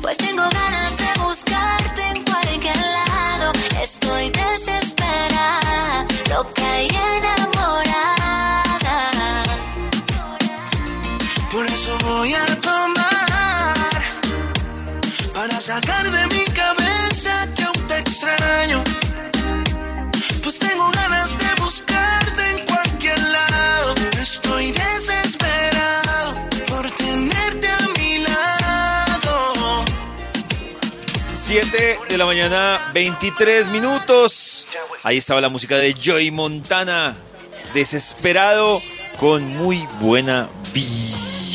Pues 0.00 0.16
tengo 0.16 0.42
ganas 0.42 0.96
de 0.96 1.20
buscarte 1.22 2.02
en 2.08 2.24
cualquier 2.24 2.74
lado. 2.78 3.52
Estoy 3.82 4.30
desesperada, 4.30 6.06
loca 6.30 6.82
y 6.84 6.88
enamorada. 6.88 7.82
Por 11.52 11.66
eso 11.66 11.98
voy 11.98 12.32
a 12.32 12.46
tomar 12.62 14.00
para 15.34 15.60
sacar 15.60 16.10
de 16.10 16.26
mi 16.28 16.44
cabeza 16.46 17.46
que 17.54 17.64
aún 17.64 17.86
te 17.88 17.98
extraño. 17.98 19.09
Tengo 20.70 20.88
ganas 20.92 21.36
de 21.36 21.60
buscarte 21.60 22.50
en 22.52 22.64
cualquier 22.64 23.18
lado. 23.18 23.94
Estoy 24.22 24.70
desesperado 24.70 26.34
por 26.68 26.88
tenerte 26.92 27.68
a 27.68 27.78
mi 27.98 28.18
lado. 28.18 29.84
7 31.32 31.98
de 32.08 32.18
la 32.18 32.24
mañana, 32.24 32.88
23 32.94 33.66
minutos. 33.68 34.68
Ahí 35.02 35.18
estaba 35.18 35.40
la 35.40 35.48
música 35.48 35.76
de 35.76 35.92
Joy 35.92 36.30
Montana. 36.30 37.16
Desesperado 37.74 38.80
con 39.18 39.44
muy 39.56 39.88
buena 40.00 40.48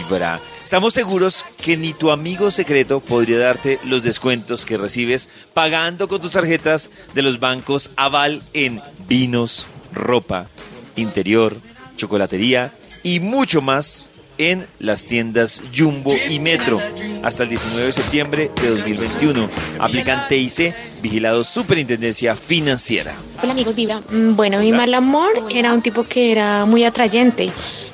vibra. 0.03 0.41
Estamos 0.63 0.93
seguros 0.93 1.45
que 1.61 1.77
ni 1.77 1.93
tu 1.93 2.11
amigo 2.11 2.51
secreto 2.51 2.99
podría 2.99 3.39
darte 3.39 3.79
los 3.83 4.03
descuentos 4.03 4.65
que 4.65 4.77
recibes 4.77 5.29
pagando 5.53 6.07
con 6.07 6.21
tus 6.21 6.31
tarjetas 6.31 6.91
de 7.13 7.21
los 7.21 7.39
bancos 7.39 7.91
Aval 7.95 8.41
en 8.53 8.81
vinos, 9.07 9.67
ropa, 9.93 10.47
interior, 10.95 11.55
chocolatería 11.95 12.71
y 13.03 13.19
mucho 13.19 13.61
más 13.61 14.11
en 14.37 14.67
las 14.79 15.05
tiendas 15.05 15.61
Jumbo 15.73 16.13
y 16.29 16.39
Metro 16.39 16.77
hasta 17.23 17.43
el 17.43 17.49
19 17.49 17.85
de 17.85 17.93
septiembre 17.93 18.51
de 18.61 18.69
2021. 18.69 19.49
Aplican 19.79 20.27
TIC, 20.27 20.73
vigilado 21.01 21.45
Superintendencia 21.45 22.35
Financiera. 22.35 23.13
Hola 23.41 23.53
amigos, 23.53 23.75
Vibra. 23.75 24.01
Mm, 24.09 24.35
Bueno, 24.35 24.59
mi 24.59 24.71
mal 24.73 24.93
amor 24.93 25.31
era 25.51 25.73
un 25.73 25.81
tipo 25.81 26.03
que 26.03 26.33
era 26.33 26.65
muy 26.65 26.83
atrayente. 26.83 27.49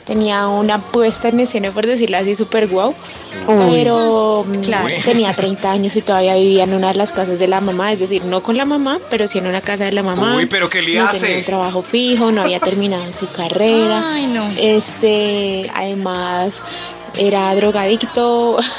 Tenía 0.05 0.47
una 0.47 0.79
puesta 0.79 1.29
en 1.29 1.39
escena, 1.39 1.71
por 1.71 1.85
decirlo 1.85 2.17
así, 2.17 2.35
súper 2.35 2.67
guau. 2.67 2.93
Pero 3.47 4.45
mm, 4.47 4.61
Claro. 4.61 4.87
tenía 5.05 5.33
30 5.35 5.71
años 5.71 5.95
y 5.95 6.01
todavía 6.01 6.35
vivía 6.35 6.63
en 6.63 6.73
una 6.73 6.89
de 6.89 6.95
las 6.95 7.11
casas 7.11 7.39
de 7.39 7.47
la 7.47 7.61
mamá. 7.61 7.93
Es 7.93 7.99
decir, 7.99 8.23
no 8.25 8.41
con 8.43 8.57
la 8.57 8.65
mamá, 8.65 8.99
pero 9.09 9.27
sí 9.27 9.37
en 9.37 9.47
una 9.47 9.61
casa 9.61 9.85
de 9.85 9.91
la 9.91 10.03
mamá. 10.03 10.35
Uy, 10.37 10.47
pero 10.47 10.69
¿qué 10.69 10.81
le 10.81 10.95
no 10.95 11.05
hace? 11.07 11.19
tenía 11.21 11.37
un 11.37 11.45
trabajo 11.45 11.81
fijo, 11.81 12.31
no 12.31 12.41
había 12.41 12.59
terminado 12.59 13.13
su 13.13 13.31
carrera. 13.31 14.11
Ay, 14.13 14.27
no. 14.27 14.43
Este, 14.57 15.69
además, 15.75 16.63
era 17.17 17.53
drogadicto. 17.55 18.57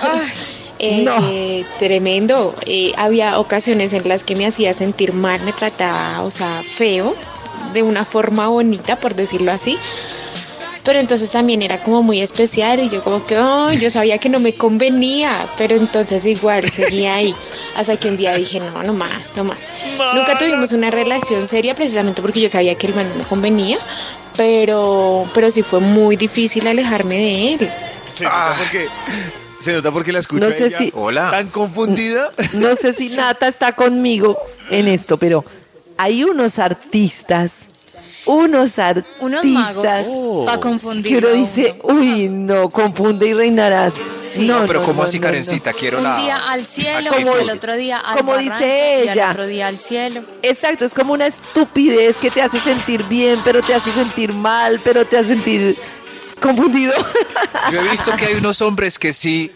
Eh, 0.85 1.65
Tremendo. 1.79 2.57
Eh, 2.67 2.93
había 2.97 3.39
ocasiones 3.39 3.93
en 3.93 4.09
las 4.09 4.25
que 4.25 4.35
me 4.35 4.47
hacía 4.47 4.75
sentir 4.75 5.13
mal, 5.13 5.41
me 5.45 5.53
trataba, 5.53 6.23
o 6.23 6.33
sea, 6.33 6.61
feo, 6.69 7.15
de 7.73 7.85
una 7.85 8.05
forma 8.05 8.49
bonita, 8.49 8.97
por 8.97 9.15
decirlo 9.15 9.53
así. 9.53 9.79
Pero 10.85 10.99
entonces 10.99 11.31
también 11.31 11.63
era 11.63 11.81
como 11.81 12.03
muy 12.03 12.21
especial 12.21 12.81
y 12.81 12.89
yo 12.89 13.03
como 13.05 13.25
que, 13.25 13.37
ay, 13.37 13.79
yo 13.79 13.89
sabía 13.89 14.19
que 14.19 14.29
no 14.29 14.41
me 14.41 14.53
convenía, 14.55 15.47
pero 15.57 15.77
entonces 15.77 16.27
igual 16.27 16.69
seguía 16.71 17.15
ahí. 17.15 17.33
Hasta 17.77 17.97
que 17.97 18.09
un 18.09 18.17
día 18.17 18.35
dije, 18.35 18.59
no, 18.59 18.83
no 18.83 18.93
más, 18.93 19.33
no 19.37 19.45
más. 19.45 19.71
Nunca 20.15 20.37
tuvimos 20.39 20.73
una 20.73 20.91
relación 20.91 21.47
seria 21.47 21.75
precisamente 21.75 22.21
porque 22.21 22.41
yo 22.41 22.49
sabía 22.49 22.75
que 22.75 22.89
el 22.89 22.95
man 22.97 23.09
no 23.11 23.15
me 23.15 23.25
convenía, 23.25 23.79
pero, 24.37 25.29
pero 25.35 25.51
sí 25.51 25.63
fue 25.63 25.81
muy 25.81 26.17
difícil 26.17 26.67
alejarme 26.67 27.15
de 27.17 27.55
él. 27.55 27.71
Se 28.13 28.25
nota 28.25 28.57
porque, 28.59 28.89
se 29.61 29.73
nota 29.75 29.93
porque 29.93 30.13
la 30.13 30.19
escucho 30.19 30.45
No 30.45 30.51
sé 30.53 30.67
ella 30.67 30.79
si- 30.79 30.93
Hola. 30.95 31.31
tan 31.31 31.49
confundida. 31.51 32.31
No 32.55 32.75
sé 32.75 32.93
si 32.93 33.09
Nata 33.17 33.47
está 33.47 33.73
conmigo 33.73 34.37
en 34.71 34.89
esto, 34.89 35.17
pero 35.17 35.45
hay 35.97 36.25
unos 36.25 36.59
artistas, 36.59 37.69
unos 38.27 38.79
artistas 38.79 39.13
Unos 39.21 39.45
magos 39.45 40.47
pa' 40.47 40.55
que 40.55 40.61
confundirlo 40.61 41.29
uno 41.29 41.37
dice, 41.37 41.75
uy, 41.83 42.29
no, 42.29 42.71
confunde 42.71 43.27
y 43.27 43.35
reinarás. 43.35 43.97
No, 44.39 44.65
pero 44.67 44.81
no, 44.81 44.87
¿cómo 44.87 45.03
no, 45.03 45.09
así. 45.09 45.21
Karencita? 45.21 45.73
Quiero 45.73 45.99
Un 45.99 46.05
la... 46.05 46.17
día 46.17 46.37
al 46.37 46.67
cielo, 46.67 47.11
actitud. 47.11 47.39
el 47.41 47.51
otro 47.51 47.75
día 47.75 47.99
al 47.99 48.17
Como 48.17 48.33
barranco, 48.33 48.55
dice 48.55 49.03
y 49.05 49.09
al 49.09 49.15
ella. 49.19 49.31
otro 49.31 49.47
día 49.47 49.67
al 49.67 49.79
cielo. 49.81 50.23
Exacto, 50.43 50.85
es 50.85 50.95
como 50.95 51.13
una 51.13 51.27
estupidez 51.27 52.17
que 52.19 52.31
te 52.31 52.41
hace 52.43 52.59
sentir 52.61 53.05
bien, 53.05 53.41
pero 53.45 53.61
te 53.63 53.75
hace 53.75 53.93
sentir 53.93 54.33
mal, 54.33 54.81
pero 54.83 55.05
te 55.05 55.19
hace 55.19 55.31
sentir 55.31 55.77
confundido. 56.41 56.95
Yo 57.73 57.81
he 57.81 57.89
visto 57.89 58.15
que 58.17 58.27
hay 58.27 58.35
unos 58.35 58.63
hombres 58.63 58.99
que 58.99 59.13
sí, 59.13 59.51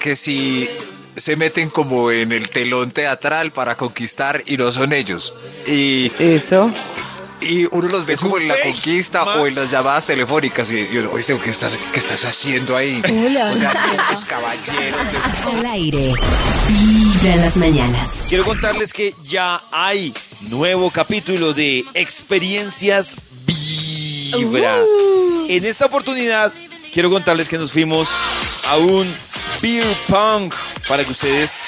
que 0.00 0.16
sí 0.16 0.68
se 1.16 1.36
meten 1.36 1.70
como 1.70 2.10
en 2.10 2.32
el 2.32 2.48
telón 2.48 2.90
teatral 2.90 3.50
para 3.52 3.76
conquistar 3.76 4.42
y 4.46 4.56
no 4.56 4.70
son 4.72 4.92
ellos. 4.92 5.32
Y, 5.66 6.12
Eso. 6.18 6.70
Y 7.40 7.66
uno 7.70 7.88
los 7.88 8.04
ve 8.06 8.14
Es 8.14 8.20
como 8.20 8.38
en 8.38 8.48
la 8.48 8.54
fake, 8.54 8.64
conquista 8.74 9.24
Max. 9.24 9.38
o 9.40 9.46
en 9.46 9.54
las 9.54 9.70
llamadas 9.70 10.06
telefónicas. 10.06 10.70
Y 10.70 10.88
yo, 10.92 11.10
oíste, 11.12 11.36
¿qué 11.38 11.50
estás, 11.50 11.78
¿qué 11.92 11.98
estás 11.98 12.24
haciendo 12.24 12.76
ahí? 12.76 13.00
O 13.04 13.56
sea, 13.56 13.72
es 13.72 13.80
que 13.80 14.12
los 14.12 14.24
caballeros 14.24 15.00
de- 15.12 15.58
Al 15.58 15.66
aire. 15.66 16.12
Vibra 16.68 17.34
en 17.34 17.40
las 17.40 17.56
mañanas. 17.56 18.08
Quiero 18.28 18.44
contarles 18.44 18.92
que 18.92 19.14
ya 19.24 19.60
hay 19.72 20.12
nuevo 20.50 20.90
capítulo 20.90 21.52
de 21.52 21.84
Experiencias 21.94 23.16
Vibra. 23.46 24.82
En 25.48 25.64
esta 25.64 25.86
oportunidad 25.86 26.52
quiero 26.92 27.10
contarles 27.10 27.48
que 27.48 27.58
nos 27.58 27.72
fuimos 27.72 28.08
a 28.68 28.76
un 28.76 29.06
beer 29.60 29.84
pong 30.08 30.52
para 30.88 31.04
que 31.04 31.10
ustedes 31.10 31.62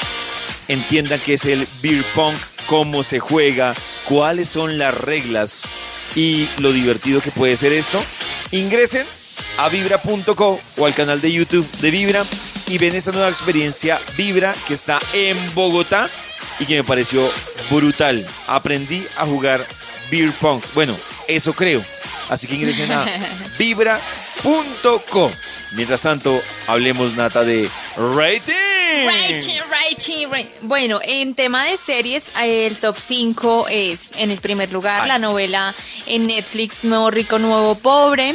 entiendan 0.68 1.18
qué 1.24 1.34
es 1.34 1.44
el 1.46 1.66
beer 1.82 2.04
pong, 2.14 2.34
cómo 2.66 3.02
se 3.02 3.18
juega, 3.18 3.74
cuáles 4.04 4.48
son 4.48 4.78
las 4.78 4.96
reglas 4.96 5.62
y 6.14 6.48
lo 6.58 6.72
divertido 6.72 7.20
que 7.20 7.30
puede 7.30 7.56
ser 7.56 7.72
esto. 7.72 8.02
Ingresen 8.50 9.06
a 9.58 9.68
vibra.co 9.68 10.60
o 10.78 10.86
al 10.86 10.94
canal 10.94 11.20
de 11.20 11.32
YouTube 11.32 11.70
de 11.80 11.90
Vibra 11.90 12.22
y 12.68 12.78
ven 12.78 12.94
esta 12.94 13.12
nueva 13.12 13.28
experiencia 13.28 14.00
Vibra 14.16 14.54
que 14.66 14.74
está 14.74 14.98
en 15.12 15.36
Bogotá 15.54 16.08
y 16.58 16.66
que 16.66 16.76
me 16.76 16.84
pareció 16.84 17.28
brutal. 17.70 18.24
Aprendí 18.46 19.06
a 19.16 19.26
jugar 19.26 19.66
beer 20.10 20.32
pong. 20.32 20.62
Bueno, 20.74 20.96
eso 21.28 21.52
creo. 21.54 21.82
Así 22.28 22.46
que 22.46 22.54
ingresen 22.54 22.92
a 22.92 23.06
vibra.co 23.58 25.30
Mientras 25.74 26.02
tanto, 26.02 26.40
hablemos, 26.66 27.14
Nata, 27.14 27.44
de 27.44 27.68
rating. 27.96 28.71
Bueno, 30.62 31.00
en 31.02 31.34
tema 31.34 31.64
de 31.64 31.76
series, 31.76 32.24
el 32.40 32.76
top 32.76 32.96
5 32.98 33.66
es, 33.68 34.10
en 34.16 34.30
el 34.30 34.38
primer 34.38 34.72
lugar, 34.72 35.06
la 35.06 35.18
novela 35.18 35.74
en 36.06 36.26
Netflix 36.26 36.84
Nuevo 36.84 37.10
Rico, 37.10 37.38
Nuevo 37.38 37.74
Pobre. 37.76 38.34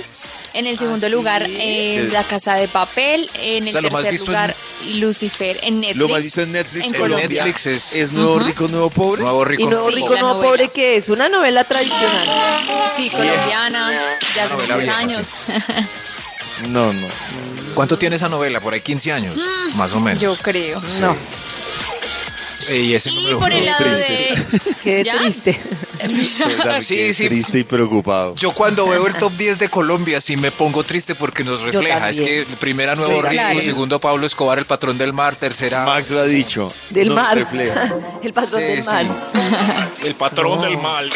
En 0.54 0.66
el 0.66 0.80
segundo 0.80 1.08
lugar, 1.10 1.44
eh, 1.48 2.06
Es- 2.08 2.14
La 2.14 2.24
Casa 2.24 2.56
de 2.56 2.68
Papel. 2.68 3.30
En 3.42 3.68
el 3.68 3.70
O 3.76 3.80
sea, 3.80 3.82
tercer 3.90 4.14
en- 4.16 4.20
lugar, 4.26 4.56
Lucifer 4.96 5.60
en 5.62 5.82
Netflix. 5.82 5.98
Lo 6.00 6.08
más 6.10 6.22
visto 6.24 6.42
en 6.42 6.52
Netflix 6.52 6.88
En 6.88 6.96
en 6.96 7.00
Colombia. 7.02 7.28
Netflix 7.44 7.68
es, 7.68 7.94
es 7.94 8.12
Nuevo 8.12 8.40
Rico, 8.40 8.68
Nuevo 8.68 8.90
Pobre. 8.90 9.22
Nuevo 9.22 9.46
Rico. 9.46 9.62
Y 9.62 9.66
Nuevo 9.68 9.90
Sí, 9.90 9.96
Rico, 9.96 10.10
Nuevo 10.10 10.28
novela. 10.30 10.50
Pobre, 10.50 10.70
que 10.70 10.96
es 10.96 11.10
una 11.10 11.30
novela 11.30 11.64
tradicional. 11.64 12.28
Sí, 12.96 13.10
colombiana, 13.12 13.90
de 14.34 14.42
hace 14.42 14.54
muchos 14.56 14.96
años. 14.96 15.28
No, 16.70 16.92
no. 16.94 17.08
¿Cuánto 17.74 17.98
tiene 17.98 18.16
esa 18.16 18.30
novela? 18.30 18.60
Por 18.60 18.74
ahí 18.74 18.82
15 18.82 19.12
años, 19.12 19.38
más 19.76 19.94
o 19.94 20.00
menos. 20.00 20.20
Yo 20.20 20.36
creo. 20.38 20.82
No, 21.00 21.16
Y 22.74 22.94
ese 22.96 23.10
Y 23.12 23.34
por 23.36 23.52
el 23.52 23.66
de... 23.66 24.44
qué 24.84 25.04
¿Ya? 25.04 25.18
triste. 25.20 25.60
Sí, 26.82 27.14
sí. 27.14 27.28
Triste 27.28 27.60
y 27.60 27.64
preocupado. 27.64 28.36
Yo 28.36 28.52
cuando 28.52 28.88
veo 28.88 29.08
el 29.08 29.14
top 29.20 29.32
10 29.34 29.60
de 29.60 29.70
Colombia 29.70 30.20
sí 30.22 30.38
me 30.38 30.52
pongo 30.52 30.84
triste 30.84 31.16
porque 31.16 31.44
nos 31.44 31.62
refleja. 31.62 32.10
Es 32.10 32.20
que 32.22 32.46
primera 32.60 32.96
Nuevo 32.96 33.14
Sí, 33.14 33.22
Rico, 33.22 33.34
claro. 33.34 33.62
segundo 33.62 34.00
Pablo 34.00 34.26
Escobar, 34.28 34.60
el 34.60 34.66
patrón 34.66 34.98
del 34.98 35.14
mar, 35.14 35.36
tercera 35.36 35.86
Max 35.86 36.10
lo 36.12 36.20
ha 36.20 36.26
dicho. 36.26 36.72
Del 36.90 37.12
mar. 37.12 37.38
refleja, 37.38 37.94
El 38.24 38.34
patrón 38.34 38.62
Sí, 38.62 38.68
del 38.68 38.84
sí. 38.84 38.90
mal. 38.90 39.08
el 40.04 40.16
patrón 40.16 40.62
del 40.62 40.78
mal. 40.78 41.10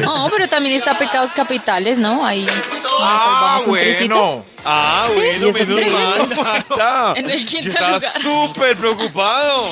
No, 0.00 0.28
pero 0.30 0.48
también 0.48 0.76
está 0.76 0.96
Pecados 0.98 1.32
Capitales, 1.32 1.98
¿no? 1.98 2.24
Ahí 2.24 2.44
nos 2.44 2.54
Ah, 3.00 3.58
un 3.62 3.68
bueno. 3.68 4.44
Ah, 4.64 5.08
bueno, 5.14 5.46
¿Y 5.46 5.50
eso 5.50 5.66
menos 5.66 6.36
mal. 6.38 7.14
En 7.16 7.30
el 7.30 7.44
quinto 7.46 7.64
Yo 7.66 7.70
estaba 7.70 8.00
súper 8.00 8.76
preocupado. 8.76 9.66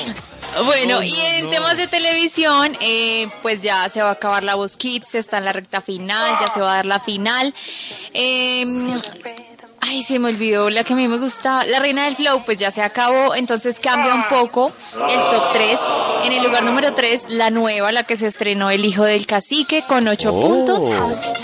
Bueno, 0.65 0.97
No, 0.97 1.03
y 1.03 1.19
en 1.21 1.47
no. 1.47 1.51
temas 1.51 1.77
de 1.77 1.89
televisión, 1.89 2.77
eh, 2.81 3.29
pues 3.43 3.61
ya 3.63 3.89
se 3.89 4.03
va 4.03 4.11
a 4.11 4.13
acabar 4.13 4.45
la 4.45 4.55
voz 4.55 4.77
Kids, 4.77 5.15
está 5.17 5.39
en 5.39 5.47
la 5.47 5.53
recta 5.53 5.81
final, 5.81 6.37
ya 6.41 6.53
se 6.53 6.61
va 6.61 6.73
a 6.73 6.77
dar 6.77 6.87
la 6.87 7.01
final. 7.01 7.53
Eh, 8.13 8.65
ay, 9.87 10.03
se 10.03 10.19
me 10.19 10.29
olvidó 10.29 10.71
la 10.71 10.83
que 10.85 10.93
a 10.93 10.97
mí 10.97 11.07
me 11.09 11.19
gusta, 11.19 11.65
La 11.67 11.79
Reina 11.79 12.05
del 12.05 12.17
Flow, 12.17 12.43
pues 12.45 12.59
ya 12.59 12.71
se 12.71 12.83
acabó, 12.83 13.35
entonces 13.35 13.79
cambia 13.81 14.15
un 14.15 14.25
poco 14.29 14.73
el 15.09 15.17
top 15.21 15.53
3. 15.53 15.81
En 16.25 16.33
el 16.33 16.43
lugar 16.45 16.65
número 16.65 16.95
3, 16.95 17.27
la 17.29 17.51
nueva, 17.51 17.93
la 17.93 18.03
que 18.05 18.17
se 18.17 18.27
estrenó 18.27 18.71
El 18.71 18.85
Hijo 18.85 19.05
del 19.05 19.27
Cacique 19.27 19.85
con 19.87 20.09
8 20.09 20.31
Oh. 20.33 20.41
puntos. 20.41 20.83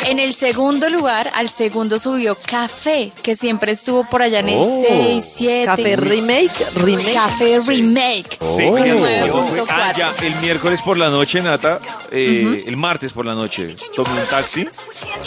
En 0.06 0.18
el 0.18 0.34
segundo 0.34 0.88
lugar, 0.90 1.30
al 1.34 1.50
segundo 1.50 1.98
subió 1.98 2.34
Café, 2.34 3.12
que 3.22 3.36
siempre 3.36 3.72
estuvo 3.72 4.04
por 4.04 4.22
allá 4.22 4.40
en 4.40 4.48
el 4.48 4.58
Oh. 4.60 4.82
6, 4.86 5.24
7. 5.36 5.66
Café 5.66 5.96
remake, 5.96 6.52
remake. 6.76 7.12
Café 7.14 7.60
Remake. 7.66 8.38
Ya 8.40 9.26
punto 9.32 9.66
Ah, 9.68 9.92
ya, 9.96 10.14
el 10.22 10.34
miércoles 10.40 10.80
por 10.82 10.96
la 10.96 11.10
noche, 11.10 11.40
Nata, 11.42 11.78
eh, 12.10 12.64
el 12.66 12.76
martes 12.76 13.12
por 13.12 13.26
la 13.26 13.34
noche, 13.34 13.76
tomé 13.94 14.10
un 14.20 14.26
taxi 14.28 14.68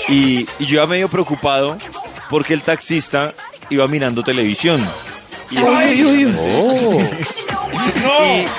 y, 0.09 0.39
y 0.59 0.65
yo 0.65 0.75
iba 0.75 0.87
medio 0.87 1.09
preocupado 1.09 1.77
porque 2.29 2.53
el 2.53 2.61
taxista 2.61 3.02
iba 3.69 3.87
mirando 3.87 4.23
televisión. 4.23 4.83
Y, 5.51 5.57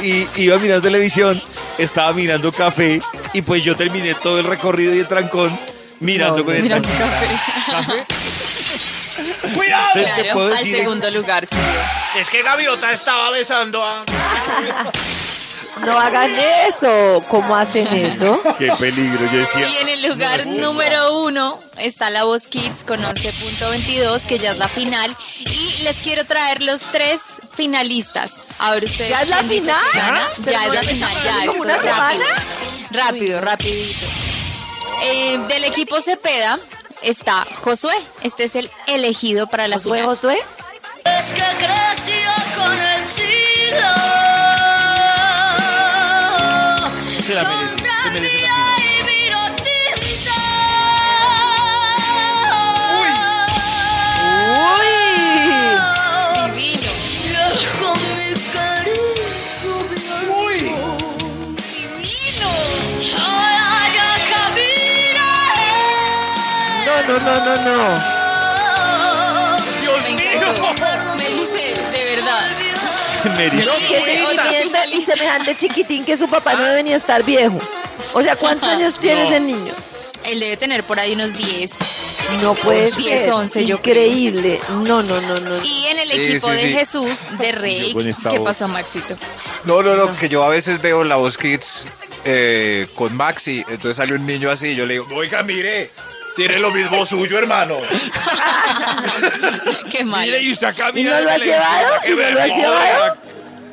y, 0.06 0.28
y- 0.36 0.42
iba 0.42 0.58
mirando 0.58 0.82
televisión, 0.82 1.40
estaba 1.78 2.12
mirando 2.12 2.52
café 2.52 3.00
y 3.32 3.42
pues 3.42 3.64
yo 3.64 3.76
terminé 3.76 4.14
todo 4.14 4.38
el 4.38 4.46
recorrido 4.46 4.94
y 4.94 4.98
el 5.00 5.08
trancón 5.08 5.58
mirando 6.00 6.44
con 6.44 6.54
el 6.54 6.68
café. 6.68 6.84
Entonces, 9.46 10.12
¿qué 10.16 10.22
Claro, 10.22 10.32
puedo 10.34 10.54
al 10.56 10.64
segundo 10.64 11.10
lugar. 11.12 11.46
sí. 11.50 11.56
Es 12.18 12.28
que 12.30 12.42
Gaviota 12.42 12.92
estaba 12.92 13.30
besando 13.30 13.84
a. 13.84 14.04
No 15.80 15.98
hagan 15.98 16.30
eso. 16.68 17.22
¿Cómo 17.28 17.56
hacen 17.56 17.86
eso? 17.94 18.40
Qué 18.58 18.70
peligro, 18.78 19.20
yo 19.32 19.38
decía. 19.38 19.68
Y 19.68 19.76
en 19.78 19.88
el 19.88 20.08
lugar 20.08 20.46
número 20.46 21.18
uno 21.20 21.60
está 21.78 22.10
la 22.10 22.24
Voz 22.24 22.46
Kids 22.46 22.84
con 22.84 23.02
11.22, 23.02 24.20
que 24.22 24.38
ya 24.38 24.52
es 24.52 24.58
la 24.58 24.68
final. 24.68 25.14
Y 25.40 25.82
les 25.82 25.96
quiero 25.98 26.24
traer 26.24 26.62
los 26.62 26.80
tres 26.92 27.20
finalistas. 27.52 28.32
A 28.58 28.70
ver 28.72 28.84
ustedes. 28.84 29.10
¿Ya 29.10 29.22
es 29.22 29.28
la 29.28 29.42
final? 29.42 29.76
¿Pero 30.44 30.50
Ya 30.52 30.64
es 30.66 30.72
la 30.74 30.82
final, 30.82 31.10
como 31.12 31.24
ya. 31.24 31.44
esto 31.44 31.62
una 31.62 31.78
semana? 31.78 32.24
Rápido, 32.90 33.40
rapidito. 33.40 34.06
Eh, 35.02 35.38
del 35.48 35.64
equipo 35.64 36.00
Cepeda 36.00 36.58
está 37.02 37.44
Josué. 37.62 37.94
Este 38.22 38.44
es 38.44 38.54
el 38.54 38.70
elegido 38.86 39.48
para 39.48 39.66
la 39.68 39.76
¿Josué, 39.76 39.98
final. 40.00 40.06
Josué? 40.06 40.38
Es 41.04 41.32
que 41.32 41.42
creció 41.58 42.62
con 42.62 42.78
el 42.80 43.06
siglo. 43.06 43.88
Se 47.34 47.42
la 47.42 47.48
merece, 47.48 47.74
se 47.74 48.10
merece 48.10 48.38
la 48.38 48.54
final. 48.54 49.24
Divino. 60.46 60.96
Divino. 61.72 62.50
No, 66.86 66.94
no, 67.02 67.14
no, 67.18 67.34
no, 67.44 67.54
no. 67.64 67.78
Me 70.02 70.10
encantó. 70.10 71.03
No, 73.24 73.72
sentimiento 73.72 74.78
y 74.92 75.00
semejante 75.00 75.56
chiquitín 75.56 76.04
que 76.04 76.16
su 76.16 76.28
papá 76.28 76.54
no 76.54 76.64
debería 76.64 76.96
estar 76.96 77.22
viejo. 77.24 77.58
O 78.12 78.22
sea, 78.22 78.36
¿cuántos 78.36 78.68
años 78.68 78.98
tiene 78.98 79.26
ese 79.26 79.40
niño? 79.40 79.72
Él 80.24 80.40
debe 80.40 80.56
tener 80.56 80.84
por 80.84 80.98
ahí 80.98 81.12
unos 81.12 81.36
10. 81.36 81.70
No 82.42 82.54
puede 82.54 82.90
10, 82.90 82.94
ser. 82.96 83.32
11, 83.32 83.66
yo 83.66 83.76
Increíble. 83.76 84.58
No, 84.70 85.02
no, 85.02 85.20
no, 85.20 85.40
no. 85.40 85.62
Y 85.62 85.86
en 85.86 85.98
el 85.98 86.08
Sí, 86.08 86.20
equipo 86.22 86.48
sí, 86.48 86.54
de 86.54 86.60
sí. 86.60 86.72
Jesús, 86.72 87.18
de 87.38 87.52
Rey, 87.52 87.94
¿qué 88.30 88.38
voz. 88.38 88.48
pasó, 88.48 88.68
Maxito? 88.68 89.14
No, 89.64 89.82
no, 89.82 89.96
no, 89.96 90.16
que 90.16 90.28
yo 90.28 90.42
a 90.42 90.48
veces 90.48 90.80
veo 90.80 91.04
la 91.04 91.16
voz 91.16 91.36
Kids 91.36 91.86
eh, 92.24 92.86
con 92.94 93.14
Maxi, 93.14 93.64
entonces 93.68 93.98
sale 93.98 94.14
un 94.14 94.24
niño 94.26 94.50
así 94.50 94.68
y 94.68 94.76
yo 94.76 94.86
le 94.86 94.94
digo, 94.94 95.06
oiga, 95.14 95.42
mire, 95.42 95.90
tiene 96.36 96.58
lo 96.58 96.70
mismo 96.70 97.04
suyo, 97.06 97.38
hermano. 97.38 97.78
Qué 99.90 100.04
mal. 100.04 100.24
Mire, 100.26 100.42
y 100.42 100.52
usted 100.52 100.66
acá 100.68 100.90
¿Y 100.90 101.02
no 101.04 101.10
mira 101.10 101.20
lo 101.20 101.30
has 101.30 101.38
televisión, 101.40 101.62
llevado? 101.62 101.94
qué 102.02 102.08
¿Y 102.08 102.10
no 102.14 102.16
lo 102.16 102.22
has 102.26 102.34
vergüenza. 102.34 102.68
llevado? 102.68 103.16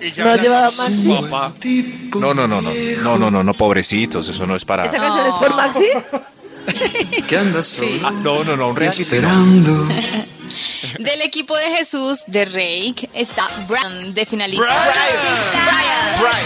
Y 0.02 0.12
ya 0.12 0.24
¿No 0.24 0.30
has 0.30 0.36
está 0.36 0.44
llevado 0.44 0.82
a 0.82 0.90
su 0.90 1.22
Maxi? 1.28 2.10
No, 2.16 2.34
no, 2.34 2.48
no, 2.48 2.62
no, 2.62 2.72
no, 2.72 3.18
no, 3.18 3.32
no, 3.32 3.44
no, 3.44 3.54
pobrecitos, 3.54 4.28
eso 4.28 4.48
no 4.48 4.56
es 4.56 4.66
para... 4.66 4.86
¿Esa 4.86 4.98
canción 4.98 5.28
es 5.28 5.36
por 5.36 5.56
Maxi? 5.56 5.86
Ah, 8.04 8.12
no, 8.12 8.44
no, 8.44 8.56
no, 8.56 8.68
un 8.70 8.76
reality. 8.76 9.04
Del 11.00 11.22
equipo 11.24 11.58
de 11.58 11.76
Jesús, 11.76 12.20
de 12.28 12.46
Rey, 12.46 12.94
está 13.14 13.48
Brian, 13.68 14.14
de 14.14 14.26
finalista. 14.28 14.66
Brian. 16.20 16.38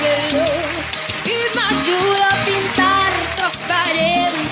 Y 1.26 1.56
me 1.56 1.62
ayuda 1.62 2.30
a 2.30 2.46
pintar 2.46 3.12
dolor 3.38 4.45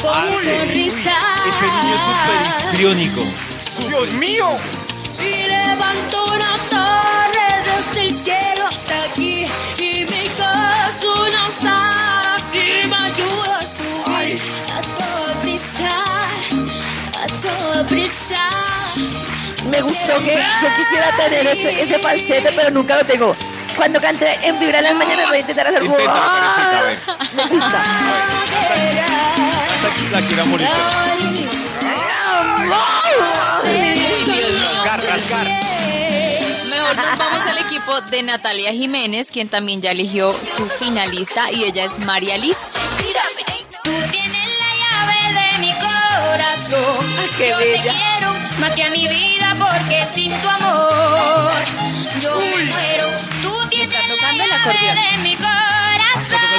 con 0.00 0.14
sonrisa. 0.14 1.16
Ese 1.48 1.66
niño 1.66 1.94
es 1.94 2.02
súper 2.02 2.40
histriónico. 2.48 3.22
¡Dios 3.88 4.12
mío! 4.12 4.48
Y 5.18 5.46
levanto 5.48 6.24
una 6.24 6.56
torre 6.70 7.62
desde 7.64 8.06
el 8.06 8.10
cielo 8.10 8.66
hasta 8.66 9.02
aquí. 9.04 9.44
Y 9.78 10.04
mi 10.04 10.28
corazón 10.36 11.34
alzada 11.34 12.36
así 12.36 12.82
me 12.88 12.96
ayuda 12.96 13.58
a 13.58 13.62
subir 13.62 14.40
a 14.72 14.80
toda 14.80 15.34
prisa, 15.42 15.88
a 17.22 17.26
toda 17.40 17.86
prisa. 17.86 18.48
Me 19.70 19.82
gustó 19.82 20.16
que 20.18 20.34
yo 20.62 20.68
quisiera 20.76 21.16
tener 21.16 21.46
ese, 21.46 21.82
ese 21.82 21.98
falsete, 21.98 22.50
pero 22.52 22.70
nunca 22.70 22.96
lo 22.96 23.04
tengo. 23.04 23.36
Cuando 23.76 24.00
cante 24.00 24.26
en 24.42 24.58
Vibra 24.58 24.78
en 24.78 24.84
las 24.84 24.94
mañanas 24.94 25.28
voy 25.28 25.36
a 25.36 25.40
intentar 25.40 25.66
hacer. 25.66 25.82
Inténtalo, 25.82 26.20
Karencita, 26.32 26.78
a 26.78 26.82
ver. 26.82 26.98
Me 27.34 27.46
gusta. 27.46 27.82
Era 30.18 30.44
bonita. 30.44 30.70
Uy, 33.64 34.24
Dios 34.24 34.50
mío. 34.52 34.82
Mejor 36.68 36.96
nos 36.96 37.18
vamos 37.18 37.40
al 37.48 37.58
equipo 37.58 38.00
de 38.10 38.22
Natalia 38.22 38.72
Jiménez, 38.72 39.28
quien 39.30 39.48
también 39.48 39.80
ya 39.82 39.92
eligió 39.92 40.32
su 40.34 40.66
finalista, 40.66 41.50
y 41.52 41.64
ella 41.64 41.84
es 41.84 41.98
María 42.00 42.36
Liz. 42.38 42.56
Tú 43.84 43.92
tienes 44.10 44.48
la 44.58 44.70
llave 44.82 45.40
de 45.40 45.58
mi 45.58 45.72
corazón. 45.74 47.06
qué 47.38 47.50
Yo 47.50 47.56
bella. 47.58 47.82
te 47.82 47.88
quiero 47.88 48.34
más 48.58 48.70
que 48.72 48.82
a 48.84 48.90
mi 48.90 49.06
vida 49.08 49.56
porque 49.58 50.06
sin 50.12 50.30
tu 50.40 50.48
amor 50.48 51.50
yo 52.20 52.36
me 52.36 52.64
muero. 52.64 53.06
Tú 53.42 53.68
tienes 53.70 53.94
Está 53.94 54.00
tocando 54.08 54.42
el 54.44 54.50
la 54.50 54.58
llave 54.58 55.10
de 55.12 55.18
mi 55.22 55.36
corazón. 55.36 55.89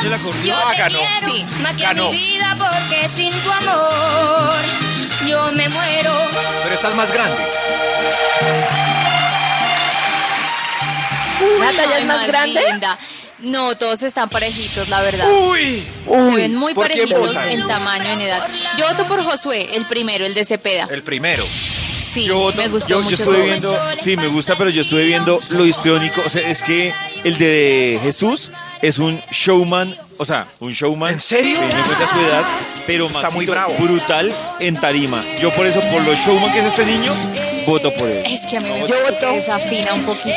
Yo 0.02 0.56
Ah, 0.56 0.72
te 0.72 0.78
ganó. 0.78 0.98
quiero 1.00 1.30
Sí, 1.34 1.46
más 1.62 1.74
que 1.76 1.86
a 1.86 1.90
ganó. 1.90 2.10
mi 2.12 2.18
vida 2.18 2.56
porque 2.58 3.08
sin 3.10 3.32
tu 3.32 3.52
amor 3.52 4.54
yo 5.28 5.52
me 5.52 5.70
muero. 5.70 6.12
Pero 6.64 6.76
estás 6.76 6.96
más 6.96 7.12
grande. 7.14 7.38
¿Natalia 11.60 11.96
Ay, 11.96 12.02
es 12.02 12.06
más 12.08 12.28
grande? 12.28 12.62
linda. 12.72 12.98
No, 13.40 13.76
todos 13.76 14.02
están 14.04 14.30
parejitos, 14.30 14.88
la 14.90 15.02
verdad. 15.02 15.28
Uy. 15.32 15.84
Se 16.08 16.36
ven 16.36 16.56
muy 16.56 16.74
¿por 16.74 16.88
quién 16.90 17.10
parejitos 17.10 17.44
en 17.46 17.68
tamaño, 17.68 18.06
en 18.06 18.22
edad. 18.22 18.48
Yo 18.78 18.88
voto 18.88 19.06
por 19.06 19.24
Josué, 19.24 19.70
el 19.76 19.86
primero, 19.86 20.26
el 20.26 20.34
de 20.34 20.46
Cepeda. 20.46 20.88
El 20.92 21.02
primero. 21.04 21.44
Sí, 22.14 22.26
Yo, 22.26 22.38
voto- 22.38 22.58
me 22.58 22.68
gustó 22.68 22.90
yo, 22.90 22.98
yo 22.98 23.04
mucho. 23.04 23.16
estuve 23.16 23.36
su 23.36 23.42
voz. 23.42 23.50
viendo, 23.50 23.80
sí, 24.04 24.18
me 24.18 24.28
gusta, 24.28 24.58
pero 24.58 24.70
yo 24.70 24.82
estuve 24.82 25.04
viendo 25.06 25.40
lo 25.50 25.66
histriónico. 25.66 26.22
O 26.26 26.30
sea, 26.30 26.48
es 26.50 26.62
que 26.64 26.94
el 27.24 27.38
de 27.38 28.00
Jesús 28.04 28.50
es 28.82 28.98
un 29.00 29.22
showman, 29.32 29.96
o 30.18 30.26
sea, 30.26 30.48
un 30.60 30.72
showman. 30.72 31.14
¿En 31.14 31.22
serio? 31.22 31.56
Teniendo 31.56 31.78
en 31.78 31.84
cuenta 31.86 32.08
su 32.16 32.22
edad, 32.22 32.44
pero 32.88 33.06
Está 33.06 33.20
Maxito, 33.22 33.38
muy 33.38 33.46
bravo. 33.46 33.74
brutal 33.80 34.34
en 34.60 34.76
tarima. 34.80 35.22
Yo 35.40 35.52
por 35.54 35.66
eso, 35.66 35.82
por 35.82 36.02
lo 36.04 36.14
showman 36.16 36.52
que 36.52 36.60
es 36.60 36.66
este 36.66 36.86
niño, 36.86 37.14
voto 37.66 37.92
por 37.94 38.08
él. 38.10 38.24
Es 38.26 38.42
que 38.48 38.58
a 38.58 38.60
mí 38.62 38.70
me 38.70 38.88
Yo 38.88 38.96
voto. 39.04 39.32
desafina 39.34 39.94
un 39.94 40.04
poquito 40.04 40.36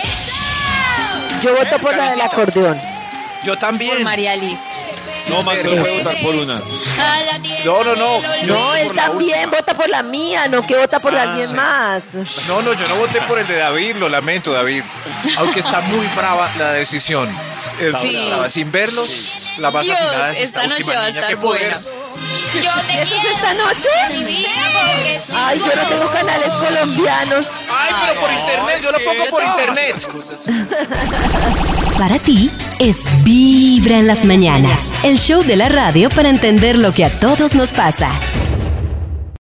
Yo 1.42 1.54
voto 1.54 1.78
por 1.78 1.96
la 1.96 2.10
del 2.10 2.20
acordeón. 2.20 2.78
Yo 3.44 3.52
por 3.52 3.58
también. 3.58 4.02
María 4.02 4.36
Liz. 4.36 4.58
No, 5.28 5.42
Max 5.42 5.62
solo 5.62 5.80
puede 5.80 5.98
votar 6.02 6.20
por 6.22 6.34
una. 6.34 6.60
No, 7.64 7.84
no, 7.84 7.94
no. 7.96 8.20
No, 8.46 8.74
él 8.74 8.86
por 8.88 8.96
la 8.96 9.06
también 9.06 9.50
vota 9.50 9.74
por 9.74 9.88
la 9.88 10.02
mía, 10.02 10.48
no 10.48 10.66
que 10.66 10.74
vota 10.76 10.98
por 11.00 11.14
Ah, 11.14 11.22
alguien 11.22 11.48
sí. 11.48 11.54
más. 11.54 12.14
No, 12.48 12.60
no, 12.62 12.72
yo 12.74 12.86
no 12.88 12.96
voté 12.96 13.20
por 13.22 13.38
el 13.38 13.46
de 13.46 13.56
David, 13.56 13.96
lo 13.96 14.08
lamento, 14.08 14.52
David. 14.52 14.82
Aunque 15.38 15.60
está 15.60 15.80
muy 15.82 16.04
brava 16.16 16.48
la 16.58 16.72
decisión. 16.72 17.28
Sí. 18.02 18.26
brava. 18.26 18.50
Sin 18.50 18.70
verlos, 18.70 19.52
la 19.58 19.70
más 19.70 19.84
Dios, 19.84 19.98
afinada 19.98 20.30
es 20.30 20.40
esta, 20.40 20.62
esta 20.62 20.78
noche 20.78 20.96
va 20.96 21.02
a 21.04 21.08
estar 21.08 21.36
buena. 21.36 21.76
¿Eso 21.76 23.16
es 23.16 23.24
esta 23.24 23.54
noche? 23.54 23.88
Ay, 25.34 25.58
yo 25.58 25.74
no 25.74 25.88
tengo 25.88 26.06
canales 26.12 26.52
colombianos. 26.52 27.50
Ay, 27.68 27.92
pero 28.00 28.20
por 28.20 28.32
internet, 28.32 28.80
yo 28.82 28.92
lo 28.92 28.98
pongo 28.98 29.24
por 29.30 29.42
internet. 29.42 30.06
Para 31.98 32.18
ti 32.20 32.50
es 32.78 32.96
Vibra 33.24 33.98
en 33.98 34.06
las 34.06 34.24
mañanas, 34.24 34.92
el 35.02 35.18
show 35.18 35.42
de 35.42 35.56
la 35.56 35.68
radio 35.68 36.08
para 36.10 36.28
entender 36.28 36.78
lo 36.78 36.92
que 36.92 37.04
a 37.04 37.20
todos 37.20 37.54
nos 37.54 37.72
pasa. 37.72 38.10